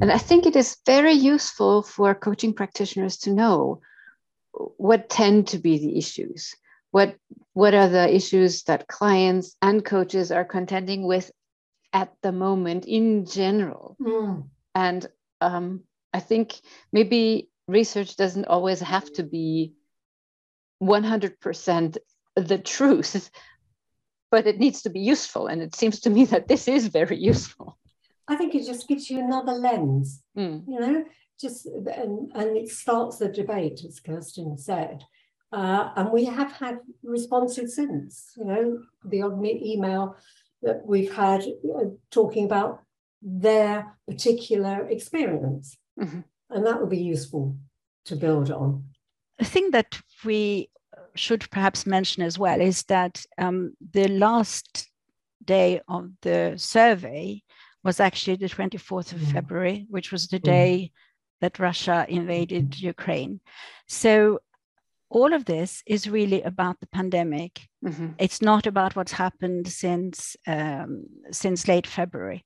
And 0.00 0.12
I 0.12 0.18
think 0.18 0.46
it 0.46 0.56
is 0.56 0.76
very 0.86 1.12
useful 1.12 1.82
for 1.82 2.14
coaching 2.14 2.54
practitioners 2.54 3.16
to 3.18 3.32
know 3.32 3.80
what 4.52 5.08
tend 5.08 5.48
to 5.48 5.58
be 5.58 5.78
the 5.78 5.98
issues. 5.98 6.54
What 6.90 7.16
what 7.54 7.74
are 7.74 7.88
the 7.88 8.14
issues 8.14 8.62
that 8.64 8.86
clients 8.86 9.56
and 9.60 9.84
coaches 9.84 10.30
are 10.30 10.44
contending 10.44 11.06
with 11.06 11.30
at 11.92 12.12
the 12.22 12.32
moment 12.32 12.84
in 12.86 13.26
general? 13.26 13.96
Mm. 14.00 14.48
And 14.74 15.06
um, 15.40 15.84
I 16.12 16.20
think 16.20 16.54
maybe 16.92 17.48
research 17.66 18.16
doesn't 18.16 18.46
always 18.46 18.80
have 18.80 19.12
to 19.14 19.22
be 19.22 19.74
100% 20.82 21.96
the 22.36 22.58
truth, 22.58 23.30
but 24.30 24.46
it 24.46 24.58
needs 24.58 24.82
to 24.82 24.90
be 24.90 25.00
useful. 25.00 25.46
And 25.46 25.62
it 25.62 25.74
seems 25.74 26.00
to 26.00 26.10
me 26.10 26.24
that 26.32 26.48
this 26.48 26.68
is 26.68 26.88
very 26.88 27.16
useful. 27.16 27.78
I 28.26 28.36
think 28.36 28.54
it 28.54 28.64
just 28.64 28.88
gives 28.88 29.10
you 29.10 29.20
another 29.20 29.52
lens, 29.52 30.22
mm. 30.36 30.64
you 30.66 30.80
know, 30.80 31.04
just 31.38 31.66
and, 31.66 32.32
and 32.34 32.56
it 32.56 32.68
starts 32.68 33.18
the 33.18 33.28
debate, 33.28 33.82
as 33.86 34.00
Kerstin 34.00 34.58
said. 34.58 35.04
Uh, 35.52 35.90
and 35.96 36.10
we 36.10 36.24
have 36.24 36.50
had 36.52 36.78
responses 37.04 37.76
since, 37.76 38.32
you 38.36 38.44
know, 38.44 38.78
the 39.04 39.22
odd 39.22 39.44
email 39.44 40.16
that 40.62 40.84
we've 40.84 41.14
had 41.14 41.42
uh, 41.42 41.84
talking 42.10 42.44
about 42.44 42.80
their 43.22 43.96
particular 44.08 44.88
experience. 44.88 45.76
Mm-hmm. 46.00 46.20
And 46.50 46.66
that 46.66 46.80
would 46.80 46.90
be 46.90 47.02
useful 47.02 47.56
to 48.06 48.16
build 48.16 48.50
on. 48.50 48.84
The 49.38 49.44
thing 49.44 49.70
that 49.70 50.00
we 50.24 50.70
should 51.16 51.48
perhaps 51.50 51.86
mention 51.86 52.22
as 52.22 52.38
well 52.38 52.60
is 52.60 52.82
that 52.84 53.24
um, 53.38 53.74
the 53.92 54.08
last 54.08 54.88
day 55.44 55.80
of 55.88 56.10
the 56.22 56.54
survey 56.56 57.42
was 57.82 58.00
actually 58.00 58.36
the 58.36 58.48
24th 58.48 59.12
of 59.12 59.20
mm. 59.20 59.32
February, 59.32 59.86
which 59.90 60.10
was 60.10 60.28
the 60.28 60.40
mm. 60.40 60.44
day 60.44 60.92
that 61.40 61.58
Russia 61.58 62.06
invaded. 62.08 62.80
Ukraine. 62.80 63.40
So 63.86 64.40
all 65.10 65.32
of 65.32 65.44
this 65.44 65.82
is 65.86 66.08
really 66.08 66.42
about 66.42 66.80
the 66.80 66.86
pandemic. 66.86 67.60
Mm-hmm. 67.84 68.08
It's 68.18 68.40
not 68.40 68.66
about 68.66 68.96
what's 68.96 69.12
happened 69.12 69.68
since 69.68 70.36
um, 70.46 71.04
since 71.30 71.68
late 71.68 71.86
February. 71.86 72.44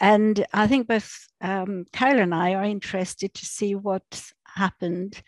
And 0.00 0.46
I 0.52 0.66
think 0.66 0.86
both 0.86 1.10
um, 1.40 1.86
Carol 1.92 2.20
and 2.20 2.34
I 2.34 2.54
are 2.54 2.64
interested 2.64 3.34
to 3.34 3.46
see 3.46 3.74
what's 3.74 4.32
happened 4.44 5.22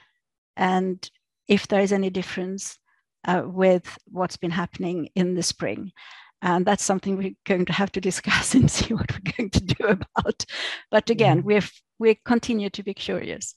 and 0.57 1.11
if 1.51 1.69
there 1.69 1.81
is 1.81 1.93
any 1.93 2.09
difference 2.09 2.79
uh, 3.27 3.43
with 3.45 3.99
what's 4.07 4.39
been 4.39 4.53
happening 4.53 5.11
in 5.15 5.35
the 5.35 5.43
spring. 5.43 5.93
And 6.43 6.65
that's 6.65 6.85
something 6.85 7.19
we're 7.19 7.35
going 7.45 7.67
to 7.67 7.73
have 7.75 7.93
to 7.93 8.01
discuss 8.01 8.55
and 8.55 8.71
see 8.71 8.95
what 8.95 9.13
we're 9.13 9.33
going 9.37 9.51
to 9.51 9.61
do 9.61 9.85
about. 9.89 10.47
But 10.91 11.11
again, 11.11 11.39
mm-hmm. 11.39 11.47
we're, 11.47 11.69
we 11.99 12.15
continue 12.25 12.71
to 12.71 12.83
be 12.83 12.95
curious. 12.95 13.55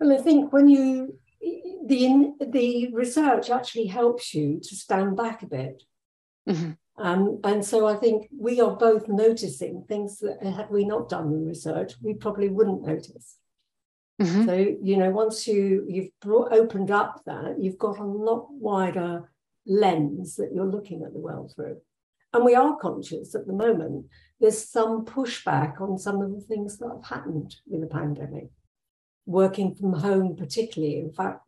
Well, 0.00 0.18
I 0.18 0.22
think 0.22 0.52
when 0.52 0.68
you 0.68 1.18
the 1.40 2.32
the 2.40 2.88
research 2.92 3.50
actually 3.50 3.86
helps 3.86 4.34
you 4.34 4.60
to 4.60 4.76
stand 4.76 5.16
back 5.16 5.42
a 5.42 5.46
bit. 5.46 5.82
Mm-hmm. 6.48 6.70
Um, 7.02 7.40
and 7.44 7.64
so 7.64 7.86
I 7.86 7.94
think 7.94 8.28
we 8.36 8.60
are 8.60 8.76
both 8.76 9.08
noticing 9.08 9.84
things 9.88 10.18
that 10.18 10.42
had 10.42 10.70
we 10.70 10.84
not 10.84 11.08
done 11.08 11.30
the 11.30 11.38
research, 11.38 11.94
we 12.02 12.14
probably 12.14 12.48
wouldn't 12.48 12.82
notice. 12.82 13.36
Mm-hmm. 14.20 14.46
So 14.46 14.54
you 14.82 14.96
know, 14.96 15.10
once 15.10 15.46
you 15.46 15.84
you've 15.88 16.10
brought, 16.20 16.52
opened 16.52 16.90
up 16.90 17.22
that, 17.26 17.56
you've 17.60 17.78
got 17.78 17.98
a 17.98 18.04
lot 18.04 18.48
wider 18.50 19.30
lens 19.66 20.36
that 20.36 20.52
you're 20.52 20.66
looking 20.66 21.02
at 21.04 21.12
the 21.12 21.20
world 21.20 21.52
through. 21.54 21.76
And 22.32 22.44
we 22.44 22.54
are 22.54 22.76
conscious 22.76 23.34
at 23.34 23.46
the 23.46 23.52
moment. 23.52 24.06
There's 24.40 24.68
some 24.68 25.04
pushback 25.04 25.80
on 25.80 25.98
some 25.98 26.20
of 26.20 26.32
the 26.32 26.40
things 26.40 26.78
that 26.78 26.90
have 26.90 27.04
happened 27.04 27.56
with 27.66 27.80
the 27.80 27.86
pandemic. 27.86 28.48
Working 29.26 29.74
from 29.74 29.92
home, 29.94 30.36
particularly. 30.36 30.98
In 30.98 31.12
fact, 31.12 31.40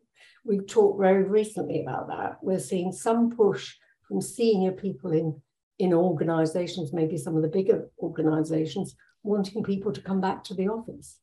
we've 0.44 0.66
talked 0.66 1.00
very 1.00 1.24
recently 1.24 1.82
about 1.82 2.08
that. 2.08 2.38
We're 2.42 2.58
seeing 2.58 2.92
some 2.92 3.30
push 3.30 3.74
from 4.08 4.20
senior 4.20 4.72
people 4.72 5.12
in, 5.12 5.40
in 5.78 5.92
organizations, 5.92 6.92
maybe 6.92 7.16
some 7.16 7.36
of 7.36 7.42
the 7.42 7.48
bigger 7.48 7.90
organizations, 7.98 8.96
wanting 9.22 9.62
people 9.62 9.92
to 9.92 10.00
come 10.00 10.20
back 10.20 10.44
to 10.44 10.54
the 10.54 10.68
office. 10.68 11.18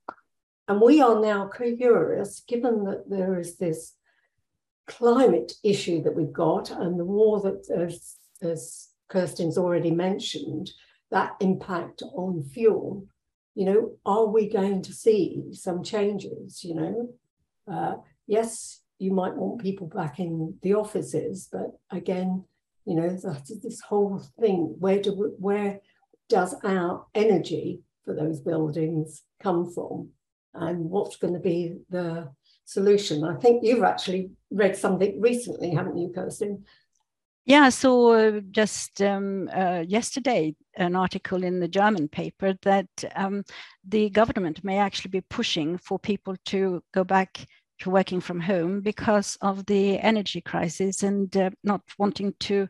And 0.68 0.82
we 0.82 1.02
are 1.02 1.20
now 1.20 1.48
curious, 1.48 2.42
given 2.48 2.84
that 2.86 3.10
there 3.10 3.40
is 3.40 3.58
this 3.58 3.94
climate 4.86 5.54
issue 5.64 6.02
that 6.04 6.16
we've 6.16 6.34
got 6.34 6.72
and 6.72 7.00
the 7.00 7.06
war 7.06 7.42
that, 7.42 7.70
as, 7.70 8.16
as 8.42 8.90
Kerstin's 9.10 9.58
already 9.58 9.92
mentioned, 9.92 10.72
that 11.12 11.36
impact 11.40 12.04
on 12.14 12.44
fuel, 12.44 13.06
you 13.56 13.66
know, 13.66 13.92
are 14.06 14.28
we 14.28 14.50
going 14.50 14.82
to 14.84 14.94
see 14.94 15.44
some 15.54 15.84
changes? 15.84 16.64
You 16.64 16.76
know, 16.76 17.10
uh, 17.72 17.96
yes, 18.28 18.82
you 19.00 19.12
might 19.12 19.36
want 19.36 19.62
people 19.62 19.88
back 19.88 20.20
in 20.20 20.58
the 20.62 20.74
offices, 20.74 21.48
but 21.52 21.80
again, 21.92 22.44
you 22.86 22.96
know, 22.96 23.10
this 23.10 23.82
whole 23.82 24.22
thing, 24.40 24.76
where 24.80 25.02
do 25.02 25.14
we, 25.14 25.28
where 25.40 25.80
does 26.30 26.56
our 26.64 27.06
energy 27.14 27.82
for 28.06 28.14
those 28.14 28.40
buildings 28.40 29.24
come 29.42 29.70
from? 29.72 30.10
And 30.60 30.90
what's 30.90 31.18
going 31.18 31.34
to 31.34 31.40
be 31.40 31.78
the 31.90 32.30
solution? 32.66 33.24
I 33.24 33.36
think 33.36 33.64
you've 33.64 33.84
actually 33.84 34.32
read 34.52 34.76
something 34.76 35.22
recently, 35.22 35.72
haven't 35.72 35.98
you, 35.98 36.10
Kerstin? 36.10 36.64
Yeah, 37.46 37.70
saw 37.70 38.12
uh, 38.12 38.42
just 38.52 39.02
um, 39.02 39.50
uh, 39.56 39.86
yesterday 39.88 40.54
an 40.76 40.98
article 40.98 41.46
in 41.46 41.62
the 41.62 41.68
German 41.70 42.10
paper 42.10 42.58
that 42.64 42.90
um, 43.16 43.46
the 43.88 44.10
government 44.10 44.66
may 44.66 44.80
actually 44.80 45.12
be 45.12 45.22
pushing 45.22 45.78
for 45.78 45.98
people 45.98 46.36
to 46.48 46.84
go 46.94 47.06
back 47.06 47.48
to 47.80 47.90
working 47.90 48.20
from 48.20 48.42
home 48.42 48.82
because 48.82 49.38
of 49.42 49.66
the 49.66 49.98
energy 50.00 50.42
crisis 50.42 51.04
and 51.04 51.38
uh, 51.38 51.50
not 51.64 51.82
wanting 51.98 52.34
to 52.42 52.68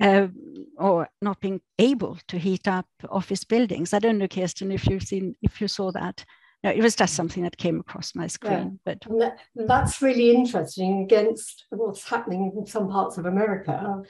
uh, 0.00 0.28
or 0.76 1.08
not 1.22 1.40
being 1.40 1.60
able 1.78 2.18
to 2.28 2.38
heat 2.38 2.68
up 2.68 2.86
office 3.08 3.44
buildings. 3.44 3.94
I 3.94 4.00
don't 4.00 4.18
know, 4.18 4.28
Kirsten, 4.28 4.70
if 4.70 4.86
you've 4.86 5.02
seen 5.02 5.34
if 5.40 5.60
you 5.60 5.68
saw 5.68 5.92
that. 5.92 6.24
No, 6.62 6.70
it 6.70 6.82
was 6.82 6.94
just 6.94 7.14
something 7.14 7.42
that 7.42 7.56
came 7.56 7.80
across 7.80 8.14
my 8.14 8.26
screen. 8.26 8.80
Yeah. 8.86 8.94
But 9.08 9.18
that, 9.18 9.38
that's 9.54 10.02
really 10.02 10.30
interesting 10.30 11.02
against 11.02 11.64
what's 11.70 12.08
happening 12.08 12.52
in 12.56 12.66
some 12.66 12.88
parts 12.90 13.16
of 13.16 13.26
America. 13.26 14.02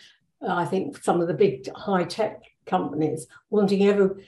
I 0.46 0.64
think 0.64 1.02
some 1.02 1.20
of 1.20 1.28
the 1.28 1.34
big 1.34 1.68
high 1.74 2.04
tech 2.04 2.42
companies 2.66 3.26
wanting 3.50 3.86
every 3.86 4.24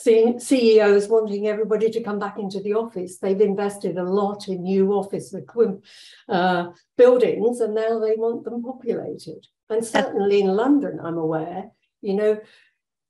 CEOs 0.00 1.08
wanting 1.08 1.48
everybody 1.48 1.90
to 1.90 2.02
come 2.02 2.20
back 2.20 2.38
into 2.38 2.60
the 2.60 2.74
office. 2.74 3.18
They've 3.18 3.40
invested 3.40 3.98
a 3.98 4.04
lot 4.04 4.46
in 4.46 4.62
new 4.62 4.92
office 4.92 5.34
uh, 6.28 6.66
buildings 6.96 7.60
and 7.60 7.74
now 7.74 7.98
they 7.98 8.14
want 8.14 8.44
them 8.44 8.62
populated. 8.62 9.46
And 9.68 9.84
certainly 9.84 10.40
in 10.40 10.48
London, 10.48 11.00
I'm 11.02 11.18
aware, 11.18 11.72
you 12.00 12.14
know, 12.14 12.40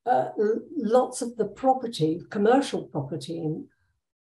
uh, 0.06 0.30
lots 0.76 1.20
of 1.20 1.36
the 1.36 1.44
property, 1.44 2.22
commercial 2.30 2.84
property 2.84 3.38
in, 3.38 3.68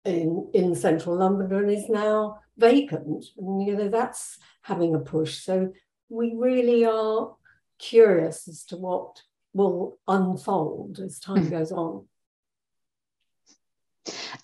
in, 0.08 0.50
in 0.54 0.74
central 0.74 1.16
London 1.16 1.68
is 1.68 1.88
now 1.88 2.40
vacant. 2.56 3.24
And, 3.36 3.66
you 3.66 3.76
know, 3.76 3.88
that's 3.88 4.38
having 4.62 4.94
a 4.94 4.98
push. 4.98 5.38
So 5.38 5.72
we 6.08 6.34
really 6.36 6.84
are 6.84 7.34
curious 7.78 8.48
as 8.48 8.64
to 8.64 8.76
what 8.76 9.22
will 9.54 9.98
unfold 10.06 11.00
as 11.00 11.18
time 11.18 11.46
mm. 11.46 11.50
goes 11.50 11.72
on. 11.72 12.06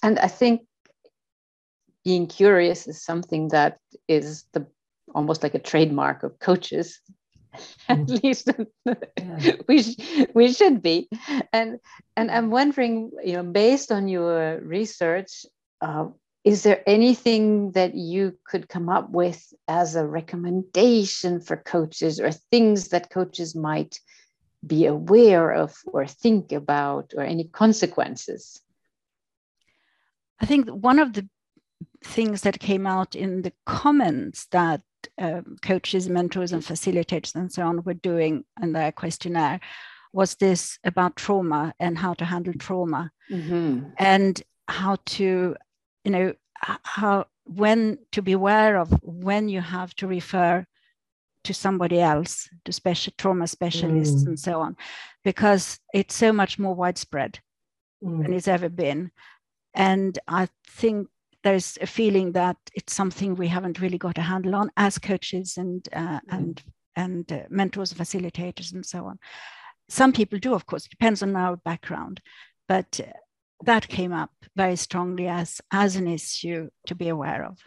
And 0.03 0.19
I 0.19 0.29
think 0.29 0.63
being 2.05 2.27
curious 2.27 2.87
is 2.87 3.03
something 3.03 3.49
that 3.49 3.79
is 4.09 4.45
the 4.53 4.67
almost 5.15 5.43
like 5.43 5.55
a 5.55 5.59
trademark 5.59 6.23
of 6.23 6.39
coaches. 6.39 7.01
At 7.89 7.99
mm. 7.99 8.23
least 8.23 8.51
yeah. 8.85 9.57
we 9.69 9.81
sh- 9.81 10.27
we 10.35 10.53
should 10.53 10.83
be, 10.83 11.09
and 11.53 11.79
and 12.17 12.29
I'm 12.29 12.51
wondering, 12.51 13.13
you 13.23 13.35
know, 13.35 13.45
based 13.45 13.93
on 13.93 14.09
your 14.09 14.61
research, 14.61 15.47
uh, 15.85 16.09
is 16.45 16.63
there 16.63 16.83
anything 16.87 17.73
that 17.73 17.95
you 17.95 18.37
could 18.45 18.69
come 18.69 18.89
up 18.89 19.11
with 19.11 19.53
as 19.69 19.95
a 19.95 20.07
recommendation 20.07 21.41
for 21.41 21.57
coaches, 21.57 22.19
or 22.21 22.31
things 22.33 22.89
that 22.89 23.11
coaches 23.11 23.55
might 23.55 24.01
be 24.67 24.87
aware 24.87 25.53
of 25.53 25.77
or 25.87 26.07
think 26.07 26.53
about, 26.53 27.13
or 27.17 27.23
any 27.23 27.45
consequences? 27.45 28.61
I 30.41 30.47
think 30.47 30.69
one 30.69 30.99
of 30.99 31.13
the 31.13 31.29
things 32.03 32.43
that 32.43 32.59
came 32.59 32.87
out 32.87 33.15
in 33.15 33.43
the 33.43 33.53
comments 33.67 34.47
that 34.51 34.83
um, 35.19 35.57
coaches, 35.63 36.09
mentors, 36.09 36.53
and 36.53 36.63
facilitators 36.63 37.35
and 37.35 37.53
so 37.53 37.63
on 37.63 37.83
were 37.85 37.95
doing 37.95 38.45
in 38.63 38.73
their 38.73 38.93
questionnaire 38.93 39.61
was 40.13 40.37
this 40.37 40.79
about 40.85 41.17
trauma 41.17 41.75
and 41.81 41.99
how 41.99 42.15
to 42.15 42.25
handle 42.25 42.55
trauma 42.55 43.11
mm-hmm. 43.31 43.89
and 43.99 44.43
how 44.69 44.97
to, 45.05 45.57
you 46.05 46.11
know, 46.11 46.35
how 46.83 47.27
when 47.45 47.99
to 48.13 48.23
be 48.23 48.33
aware 48.33 48.77
of 48.77 48.91
when 49.03 49.49
you 49.49 49.61
have 49.61 49.95
to 49.97 50.07
refer 50.07 50.65
to 51.45 51.55
somebody 51.55 52.01
else, 52.01 52.49
to 52.65 52.73
special 52.73 53.13
trauma 53.19 53.47
specialists 53.47 54.25
mm. 54.25 54.29
and 54.29 54.39
so 54.39 54.61
on, 54.61 54.77
because 55.25 55.79
it's 55.93 56.15
so 56.15 56.33
much 56.33 56.59
more 56.59 56.75
widespread 56.75 57.39
mm. 58.03 58.23
than 58.23 58.33
it's 58.33 58.49
ever 58.49 58.69
been. 58.69 59.11
And 59.75 60.19
I 60.27 60.49
think 60.67 61.09
there's 61.43 61.77
a 61.83 61.87
feeling 61.87 62.33
that 62.33 62.57
it's 62.75 62.95
something 62.95 63.35
we 63.35 63.49
haven't 63.49 63.81
really 63.81 63.99
got 63.99 64.17
a 64.19 64.23
handle 64.23 64.55
on 64.55 64.71
as 64.77 64.99
coaches 64.99 65.59
and 65.59 65.87
uh, 65.93 66.21
mm. 66.21 66.21
and 66.31 66.63
and 66.97 67.33
uh, 67.33 67.41
mentors, 67.51 67.93
facilitators, 67.93 68.73
and 68.73 68.87
so 68.87 69.05
on. 69.05 69.19
Some 69.89 70.13
people 70.13 70.39
do, 70.39 70.55
of 70.55 70.65
course, 70.67 70.87
depends 70.87 71.23
on 71.23 71.37
our 71.37 71.57
background, 71.57 72.21
but 72.69 73.01
uh, 73.01 73.11
that 73.65 73.89
came 73.89 74.13
up 74.13 74.31
very 74.57 74.77
strongly 74.77 75.29
as 75.29 75.61
as 75.71 75.97
an 75.97 76.09
issue 76.09 76.69
to 76.87 76.95
be 76.95 77.09
aware 77.09 77.45
of. 77.45 77.59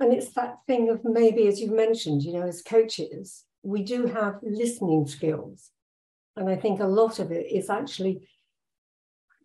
And 0.00 0.12
it's 0.12 0.32
that 0.34 0.58
thing 0.66 0.90
of 0.90 1.04
maybe, 1.04 1.46
as 1.46 1.60
you 1.60 1.70
mentioned, 1.70 2.22
you 2.22 2.32
know, 2.32 2.46
as 2.46 2.62
coaches, 2.62 3.44
we 3.62 3.82
do 3.82 4.06
have 4.06 4.40
listening 4.42 5.06
skills, 5.06 5.70
and 6.36 6.48
I 6.48 6.56
think 6.56 6.80
a 6.80 6.86
lot 6.86 7.18
of 7.18 7.30
it 7.32 7.46
is 7.50 7.70
actually 7.70 8.26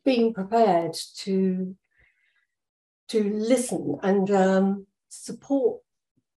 being 0.04 0.34
prepared 0.34 0.96
to 1.18 1.76
to 3.10 3.24
listen 3.24 3.98
and 4.04 4.30
um, 4.32 4.88
support 5.10 5.82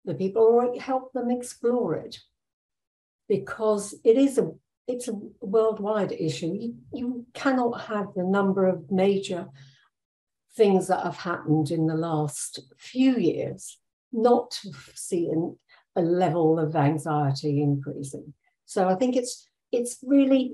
the 0.05 0.13
people 0.13 0.41
or 0.41 0.79
help 0.79 1.11
them 1.13 1.29
explore 1.29 1.95
it 1.95 2.17
because 3.27 3.93
it 4.03 4.17
is 4.17 4.37
a 4.37 4.51
it's 4.91 5.07
a 5.07 5.19
worldwide 5.39 6.11
issue. 6.11 6.53
You, 6.59 6.75
you 6.93 7.25
cannot 7.33 7.81
have 7.81 8.07
the 8.15 8.23
number 8.23 8.67
of 8.67 8.91
major 8.91 9.47
things 10.55 10.87
that 10.87 11.03
have 11.03 11.17
happened 11.17 11.71
in 11.71 11.87
the 11.87 11.95
last 11.95 12.59
few 12.77 13.15
years 13.17 13.77
not 14.11 14.51
to 14.51 14.71
see 14.93 15.27
an, 15.29 15.57
a 15.95 16.01
level 16.01 16.59
of 16.59 16.75
anxiety 16.75 17.61
increasing. 17.61 18.33
So 18.65 18.87
i 18.89 18.95
think 18.95 19.15
it's 19.15 19.47
it's 19.71 19.99
really 20.03 20.53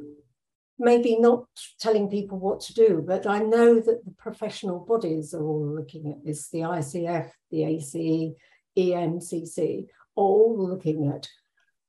maybe 0.80 1.17
not 1.19 1.45
telling 1.80 2.10
people 2.10 2.38
what 2.38 2.60
to 2.62 2.73
do, 2.73 3.04
but 3.06 3.26
I 3.26 3.39
know 3.39 3.80
that 3.80 4.06
the 4.06 4.12
professional 4.12 4.80
bodies 4.80 5.34
are 5.34 5.43
all 5.43 5.65
looking 5.65 6.12
at 6.12 6.23
this 6.23 6.50
the 6.50 6.60
ICF, 6.60 7.32
the 7.50 7.63
AC, 7.63 8.34
EMCC, 8.78 9.88
all 10.15 10.56
looking 10.58 11.08
at 11.08 11.28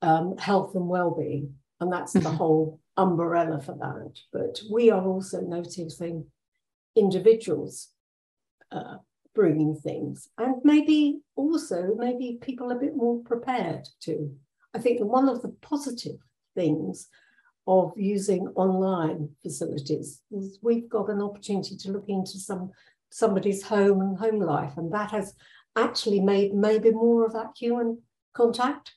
um, 0.01 0.37
health 0.39 0.75
and 0.75 0.89
well-being, 0.89 1.55
and 1.81 1.93
that's 1.93 2.13
the 2.13 2.31
whole 2.41 2.81
umbrella 2.97 3.61
for 3.61 3.75
that. 3.75 4.19
But 4.33 4.61
we 4.71 4.91
are 4.91 5.05
also 5.07 5.41
noticing 5.41 6.27
individuals 6.97 7.89
uh, 8.73 8.97
bringing 9.35 9.77
things, 9.77 10.29
and 10.39 10.57
maybe 10.65 11.21
also 11.37 11.95
maybe 11.97 12.39
people 12.41 12.71
a 12.71 12.77
bit 12.77 12.97
more 12.97 13.23
prepared 13.23 13.89
to. 14.01 14.35
I 14.75 14.79
think 14.79 15.01
one 15.01 15.29
of 15.29 15.43
the 15.43 15.55
positive 15.63 16.19
things 16.55 17.09
of 17.69 17.93
using 17.97 18.49
online 18.57 19.29
facilities. 19.43 20.23
Is 20.33 20.59
we've 20.63 20.89
got 20.89 21.11
an 21.11 21.21
opportunity 21.21 21.77
to 21.77 21.93
look 21.93 22.07
into 22.09 22.39
some 22.39 22.73
somebody's 23.11 23.63
home 23.63 24.01
and 24.01 24.19
home 24.19 24.41
life, 24.41 24.73
and 24.77 24.93
that 24.93 25.11
has 25.11 25.35
actually 25.77 26.21
made 26.21 26.55
maybe 26.55 26.91
more 26.91 27.25
of 27.25 27.35
that 27.35 27.53
human 27.57 28.03
contact. 28.33 28.93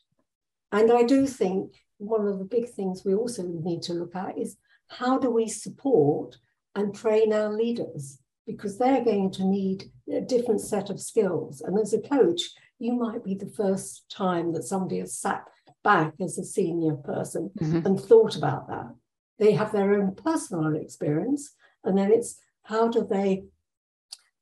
And 0.72 0.90
I 0.92 1.04
do 1.04 1.28
think 1.28 1.81
one 2.02 2.28
of 2.28 2.40
the 2.40 2.46
big 2.46 2.70
things 2.70 3.04
we 3.06 3.14
also 3.14 3.44
need 3.44 3.82
to 3.84 3.94
look 3.94 4.16
at 4.16 4.38
is 4.38 4.58
how 4.88 5.18
do 5.18 5.30
we 5.30 5.48
support 5.48 6.38
and 6.76 6.96
train 6.96 7.32
our 7.32 7.52
leaders? 7.52 8.20
Because 8.46 8.78
they're 8.78 9.04
going 9.04 9.32
to 9.34 9.46
need 9.46 9.92
a 10.12 10.22
different 10.22 10.62
set 10.62 10.90
of 10.90 11.00
skills. 11.00 11.62
And 11.62 11.80
as 11.80 11.94
a 11.94 12.02
coach, 12.02 12.42
you 12.80 12.94
might 12.94 13.24
be 13.24 13.36
the 13.36 13.54
first 13.56 14.10
time 14.10 14.52
that 14.54 14.64
somebody 14.64 15.00
has 15.00 15.16
sat 15.16 15.44
back 15.84 16.14
as 16.20 16.38
a 16.38 16.44
senior 16.44 16.96
person 16.96 17.52
mm-hmm. 17.60 17.86
and 17.86 18.00
thought 18.00 18.36
about 18.36 18.68
that. 18.68 18.94
They 19.38 19.54
have 19.54 19.72
their 19.72 19.94
own 19.94 20.16
personal 20.16 20.76
experience, 20.76 21.56
and 21.84 21.98
then 21.98 22.12
it's 22.12 22.40
how 22.64 22.88
do 22.88 23.08
they 23.10 23.44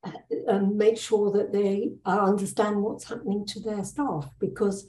uh, 0.04 0.60
make 0.60 0.98
sure 0.98 1.32
that 1.32 1.52
they 1.52 1.92
uh, 2.06 2.22
understand 2.22 2.82
what's 2.82 3.06
happening 3.06 3.46
to 3.48 3.60
their 3.60 3.84
staff 3.84 4.30
because 4.40 4.88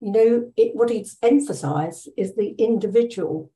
you 0.00 0.12
know 0.12 0.52
it, 0.56 0.74
what 0.74 0.90
it's 0.90 1.16
emphasized 1.22 2.08
is 2.16 2.34
the 2.34 2.50
individual 2.58 3.50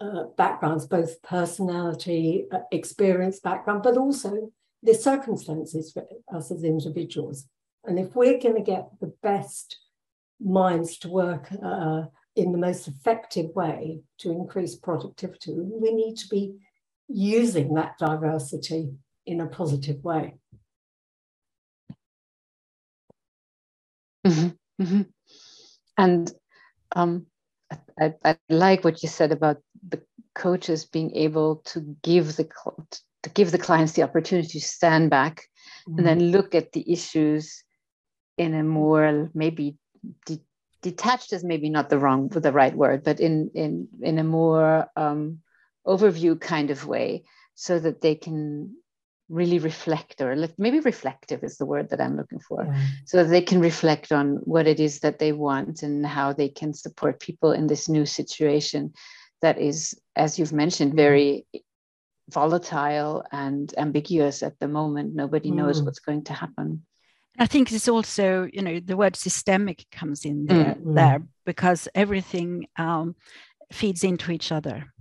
uh, 0.00 0.24
backgrounds 0.36 0.86
both 0.86 1.22
personality 1.22 2.46
uh, 2.52 2.58
experience 2.72 3.40
background 3.40 3.82
but 3.82 3.96
also 3.96 4.50
the 4.82 4.94
circumstances 4.94 5.92
for 5.92 6.04
us 6.34 6.50
as 6.50 6.62
individuals 6.62 7.48
and 7.84 7.98
if 7.98 8.14
we're 8.14 8.38
going 8.38 8.56
to 8.56 8.62
get 8.62 8.88
the 9.00 9.12
best 9.22 9.78
minds 10.40 10.98
to 10.98 11.08
work 11.08 11.48
uh, 11.64 12.02
in 12.36 12.52
the 12.52 12.58
most 12.58 12.88
effective 12.88 13.54
way 13.54 14.00
to 14.18 14.30
increase 14.30 14.74
productivity, 14.74 15.54
we 15.54 15.92
need 15.92 16.16
to 16.16 16.28
be 16.28 16.56
using 17.08 17.74
that 17.74 17.96
diversity 17.98 18.90
in 19.26 19.40
a 19.40 19.46
positive 19.46 20.02
way. 20.02 20.34
Mm-hmm. 24.26 24.82
Mm-hmm. 24.82 25.02
And 25.96 26.30
um, 26.94 27.26
I, 27.98 28.14
I, 28.24 28.36
like 28.48 28.84
what 28.84 29.02
you 29.02 29.08
said 29.08 29.32
about 29.32 29.58
the 29.88 30.02
coaches 30.34 30.84
being 30.84 31.14
able 31.14 31.56
to 31.66 31.96
give 32.02 32.36
the 32.36 32.48
to 33.22 33.30
give 33.30 33.52
the 33.52 33.58
clients 33.58 33.92
the 33.92 34.02
opportunity 34.02 34.58
to 34.58 34.66
stand 34.66 35.10
back 35.10 35.48
mm-hmm. 35.88 35.98
and 35.98 36.06
then 36.06 36.30
look 36.30 36.54
at 36.54 36.72
the 36.72 36.92
issues 36.92 37.62
in 38.36 38.54
a 38.54 38.62
more 38.62 39.30
maybe 39.32 39.76
de- 40.26 40.42
detached 40.82 41.32
is 41.32 41.44
maybe 41.44 41.70
not 41.70 41.88
the 41.88 41.98
wrong 41.98 42.28
the 42.28 42.52
right 42.52 42.74
word 42.74 43.02
but 43.04 43.20
in 43.20 43.50
in 43.54 43.88
in 44.02 44.18
a 44.18 44.24
more 44.24 44.86
um, 44.96 45.38
overview 45.86 46.38
kind 46.38 46.70
of 46.70 46.86
way 46.86 47.24
so 47.54 47.78
that 47.78 48.00
they 48.00 48.14
can 48.14 48.74
really 49.34 49.58
reflect 49.58 50.20
or 50.20 50.36
maybe 50.58 50.80
reflective 50.80 51.42
is 51.42 51.56
the 51.58 51.66
word 51.66 51.90
that 51.90 52.00
i'm 52.00 52.16
looking 52.16 52.38
for 52.38 52.64
yeah. 52.64 52.80
so 53.04 53.16
that 53.18 53.30
they 53.30 53.42
can 53.42 53.60
reflect 53.60 54.12
on 54.12 54.36
what 54.44 54.66
it 54.66 54.78
is 54.78 55.00
that 55.00 55.18
they 55.18 55.32
want 55.32 55.82
and 55.82 56.06
how 56.06 56.32
they 56.32 56.48
can 56.48 56.72
support 56.72 57.20
people 57.20 57.52
in 57.52 57.66
this 57.66 57.88
new 57.88 58.06
situation 58.06 58.92
that 59.42 59.58
is 59.58 59.98
as 60.14 60.38
you've 60.38 60.52
mentioned 60.52 60.92
mm. 60.92 60.96
very 60.96 61.46
volatile 62.30 63.24
and 63.32 63.74
ambiguous 63.76 64.42
at 64.42 64.58
the 64.60 64.68
moment 64.68 65.14
nobody 65.14 65.50
mm. 65.50 65.56
knows 65.56 65.82
what's 65.82 66.00
going 66.00 66.22
to 66.24 66.32
happen 66.32 66.82
I 67.36 67.46
think 67.46 67.72
it's 67.72 67.88
also, 67.88 68.48
you 68.52 68.62
know, 68.62 68.78
the 68.78 68.96
word 68.96 69.16
systemic 69.16 69.86
comes 69.90 70.24
in 70.24 70.46
there, 70.46 70.76
mm, 70.76 70.94
there 70.94 71.20
because 71.44 71.88
everything 71.92 72.68
um, 72.76 73.16
feeds 73.72 74.04
into 74.04 74.30
each 74.30 74.52
other. 74.52 74.92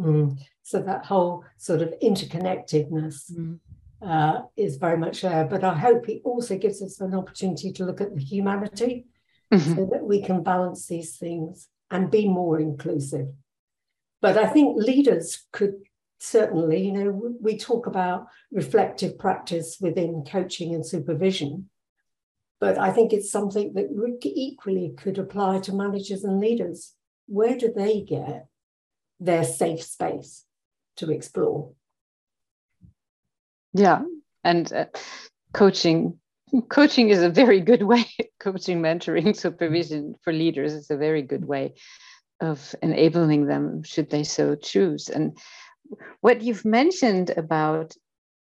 Mm. 0.00 0.38
So 0.68 0.82
that 0.82 1.06
whole 1.06 1.44
sort 1.56 1.80
of 1.80 1.94
interconnectedness 2.02 3.32
mm. 3.32 3.58
uh, 4.02 4.42
is 4.54 4.76
very 4.76 4.98
much 4.98 5.22
there. 5.22 5.46
But 5.46 5.64
I 5.64 5.74
hope 5.74 6.10
it 6.10 6.20
also 6.24 6.58
gives 6.58 6.82
us 6.82 7.00
an 7.00 7.14
opportunity 7.14 7.72
to 7.72 7.86
look 7.86 8.02
at 8.02 8.14
the 8.14 8.22
humanity 8.22 9.06
mm-hmm. 9.50 9.74
so 9.74 9.88
that 9.90 10.04
we 10.04 10.20
can 10.22 10.42
balance 10.42 10.86
these 10.86 11.16
things 11.16 11.68
and 11.90 12.10
be 12.10 12.28
more 12.28 12.60
inclusive. 12.60 13.28
But 14.20 14.36
I 14.36 14.46
think 14.46 14.76
leaders 14.76 15.46
could 15.52 15.72
certainly, 16.18 16.84
you 16.84 16.92
know, 16.92 17.32
we 17.40 17.56
talk 17.56 17.86
about 17.86 18.26
reflective 18.52 19.18
practice 19.18 19.78
within 19.80 20.22
coaching 20.30 20.74
and 20.74 20.84
supervision, 20.84 21.70
but 22.60 22.76
I 22.76 22.90
think 22.90 23.14
it's 23.14 23.32
something 23.32 23.72
that 23.72 23.88
equally 24.22 24.92
could 24.98 25.16
apply 25.16 25.60
to 25.60 25.72
managers 25.72 26.24
and 26.24 26.38
leaders. 26.38 26.92
Where 27.26 27.56
do 27.56 27.72
they 27.74 28.02
get 28.02 28.48
their 29.18 29.44
safe 29.44 29.82
space 29.82 30.44
to 30.98 31.10
explore? 31.10 31.72
Yeah, 33.72 34.02
and 34.44 34.72
uh, 34.72 34.86
coaching 35.52 36.18
coaching 36.68 37.10
is 37.10 37.22
a 37.22 37.30
very 37.30 37.60
good 37.60 37.82
way 37.82 38.04
coaching 38.40 38.80
mentoring 38.80 39.36
supervision 39.36 40.14
for 40.22 40.32
leaders 40.32 40.72
is 40.72 40.90
a 40.90 40.96
very 40.96 41.22
good 41.22 41.44
way 41.44 41.74
of 42.40 42.74
enabling 42.82 43.46
them 43.46 43.82
should 43.82 44.10
they 44.10 44.24
so 44.24 44.54
choose 44.54 45.08
and 45.08 45.36
what 46.20 46.42
you've 46.42 46.64
mentioned 46.64 47.30
about 47.30 47.94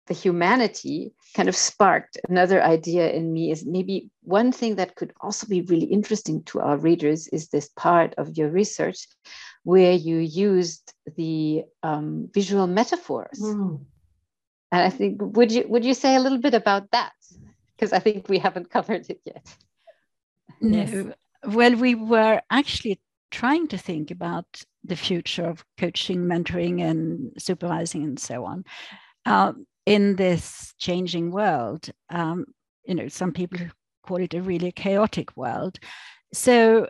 the 0.07 0.15
humanity 0.15 1.13
kind 1.35 1.49
of 1.49 1.57
sparked 1.57 2.19
another 2.29 2.63
idea 2.63 3.11
in 3.11 3.33
me 3.33 3.51
is 3.51 3.65
maybe 3.65 4.11
one 4.23 4.53
thing 4.53 4.77
that 4.77 4.97
could 4.97 5.13
also 5.21 5.47
be 5.47 5.63
really 5.63 5.87
interesting 5.87 6.43
to 6.43 6.61
our 6.61 6.77
readers 6.77 7.29
is 7.29 7.49
this 7.49 7.71
part 7.77 8.15
of 8.19 8.37
your 8.37 8.51
research 8.51 9.07
where 9.65 9.93
you 9.93 10.19
used 10.19 10.95
the 11.17 11.65
um, 11.83 12.29
visual 12.33 12.67
metaphors 12.67 13.41
mm. 13.41 13.81
and 14.73 14.83
i 14.83 14.91
think 14.91 15.21
would 15.21 15.51
you 15.51 15.65
would 15.69 15.85
you 15.85 15.95
say 15.95 16.15
a 16.15 16.21
little 16.21 16.39
bit 16.39 16.55
about 16.55 16.91
that 16.91 17.13
because 17.75 17.93
i 17.93 17.99
think 17.99 18.29
we 18.29 18.39
haven't 18.39 18.71
covered 18.71 19.09
it 19.11 19.21
yet 19.25 19.57
no 20.61 21.13
well 21.47 21.75
we 21.75 21.95
were 21.95 22.41
actually 22.51 23.01
trying 23.35 23.67
to 23.67 23.77
think 23.77 24.13
about 24.13 24.47
the 24.85 24.95
future 24.95 25.45
of 25.45 25.65
coaching, 25.77 26.21
mentoring, 26.21 26.81
and 26.81 27.33
supervising, 27.37 28.05
and 28.05 28.21
so 28.21 28.45
on. 28.45 28.65
Uh, 29.27 29.53
in 29.87 30.15
this 30.15 30.73
changing 30.79 31.33
world, 31.33 31.91
um, 32.11 32.45
you 32.85 32.95
know, 32.95 33.09
some 33.09 33.33
people 33.33 33.59
call 34.07 34.19
it 34.19 34.35
a 34.35 34.41
really 34.43 34.71
chaotic 34.71 35.37
world. 35.37 35.81
So, 36.33 36.89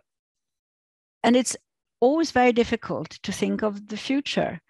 and 1.22 1.34
it's 1.34 1.56
always 2.04 2.30
very 2.30 2.52
difficult 2.52 3.10
to 3.22 3.32
think 3.32 3.62
of 3.62 3.88
the 3.88 3.96
future 3.96 4.60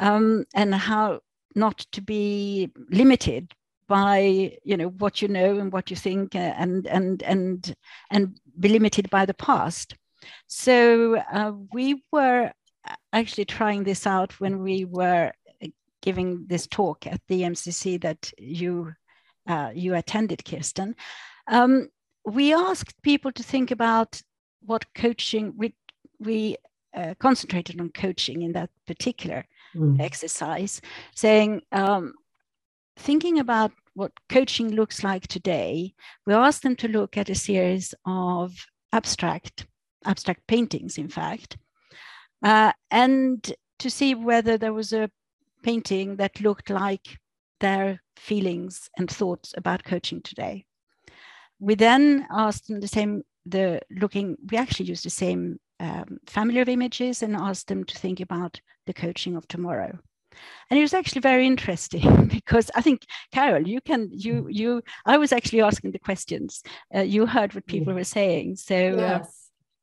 um, 0.00 0.44
and 0.54 0.74
how 0.74 1.20
not 1.54 1.78
to 1.92 2.00
be 2.00 2.70
limited 2.90 3.52
by 3.86 4.18
you 4.64 4.76
know 4.76 4.88
what 5.02 5.20
you 5.20 5.28
know 5.28 5.58
and 5.58 5.72
what 5.72 5.90
you 5.90 5.96
think 5.96 6.34
and 6.34 6.86
and 6.86 7.22
and 7.22 7.74
and 8.10 8.40
be 8.58 8.68
limited 8.68 9.08
by 9.10 9.26
the 9.26 9.34
past 9.34 9.94
so 10.46 11.16
uh, 11.32 11.52
we 11.72 12.02
were 12.12 12.50
actually 13.12 13.44
trying 13.44 13.84
this 13.84 14.06
out 14.06 14.38
when 14.40 14.58
we 14.58 14.84
were 14.84 15.32
uh, 15.62 15.68
giving 16.02 16.46
this 16.46 16.66
talk 16.66 17.06
at 17.06 17.20
the 17.28 17.42
MCC 17.42 18.00
that 18.02 18.32
you 18.38 18.92
uh, 19.46 19.70
you 19.74 19.94
attended, 19.94 20.44
Kirsten. 20.44 20.96
Um, 21.48 21.88
we 22.24 22.54
asked 22.54 23.02
people 23.02 23.30
to 23.32 23.42
think 23.42 23.70
about 23.70 24.20
what 24.60 24.86
coaching 24.94 25.54
we 25.56 25.74
we 26.18 26.56
uh, 26.94 27.14
concentrated 27.18 27.80
on 27.80 27.90
coaching 27.90 28.42
in 28.42 28.52
that 28.52 28.70
particular 28.86 29.44
mm. 29.74 30.00
exercise, 30.00 30.80
saying 31.14 31.62
um, 31.72 32.14
thinking 32.96 33.38
about 33.38 33.72
what 33.94 34.12
coaching 34.28 34.70
looks 34.70 35.04
like 35.04 35.26
today. 35.28 35.94
We 36.26 36.34
asked 36.34 36.62
them 36.62 36.76
to 36.76 36.88
look 36.88 37.16
at 37.16 37.30
a 37.30 37.34
series 37.34 37.94
of 38.04 38.52
abstract 38.92 39.66
abstract 40.06 40.46
paintings, 40.46 40.98
in 40.98 41.08
fact, 41.08 41.56
uh, 42.42 42.72
and 42.90 43.52
to 43.78 43.90
see 43.90 44.14
whether 44.14 44.58
there 44.58 44.74
was 44.74 44.92
a 44.92 45.10
painting 45.62 46.16
that 46.16 46.40
looked 46.40 46.70
like 46.70 47.18
their 47.60 48.02
feelings 48.16 48.90
and 48.98 49.10
thoughts 49.10 49.54
about 49.56 49.84
coaching 49.84 50.20
today. 50.20 50.64
We 51.58 51.74
then 51.74 52.26
asked 52.30 52.68
them 52.68 52.80
the 52.80 52.88
same, 52.88 53.22
the 53.46 53.80
looking, 53.90 54.36
we 54.50 54.58
actually 54.58 54.86
used 54.86 55.04
the 55.04 55.10
same 55.10 55.58
um, 55.84 56.18
family 56.26 56.60
of 56.60 56.68
images 56.68 57.22
and 57.22 57.36
asked 57.36 57.68
them 57.68 57.84
to 57.84 57.98
think 57.98 58.20
about 58.20 58.60
the 58.86 58.94
coaching 58.94 59.36
of 59.36 59.46
tomorrow. 59.46 59.98
And 60.70 60.78
it 60.78 60.82
was 60.82 60.94
actually 60.94 61.20
very 61.20 61.46
interesting 61.46 62.26
because 62.32 62.70
I 62.74 62.80
think 62.80 63.02
Carol, 63.32 63.68
you 63.68 63.80
can 63.80 64.08
you 64.10 64.48
you 64.48 64.82
I 65.06 65.16
was 65.16 65.32
actually 65.32 65.62
asking 65.62 65.92
the 65.92 65.98
questions. 65.98 66.62
Uh, 66.94 67.00
you 67.00 67.26
heard 67.26 67.54
what 67.54 67.66
people 67.66 67.94
were 67.94 68.04
saying, 68.04 68.56
so 68.56 68.74
uh, 68.74 68.96
yes. 68.96 69.40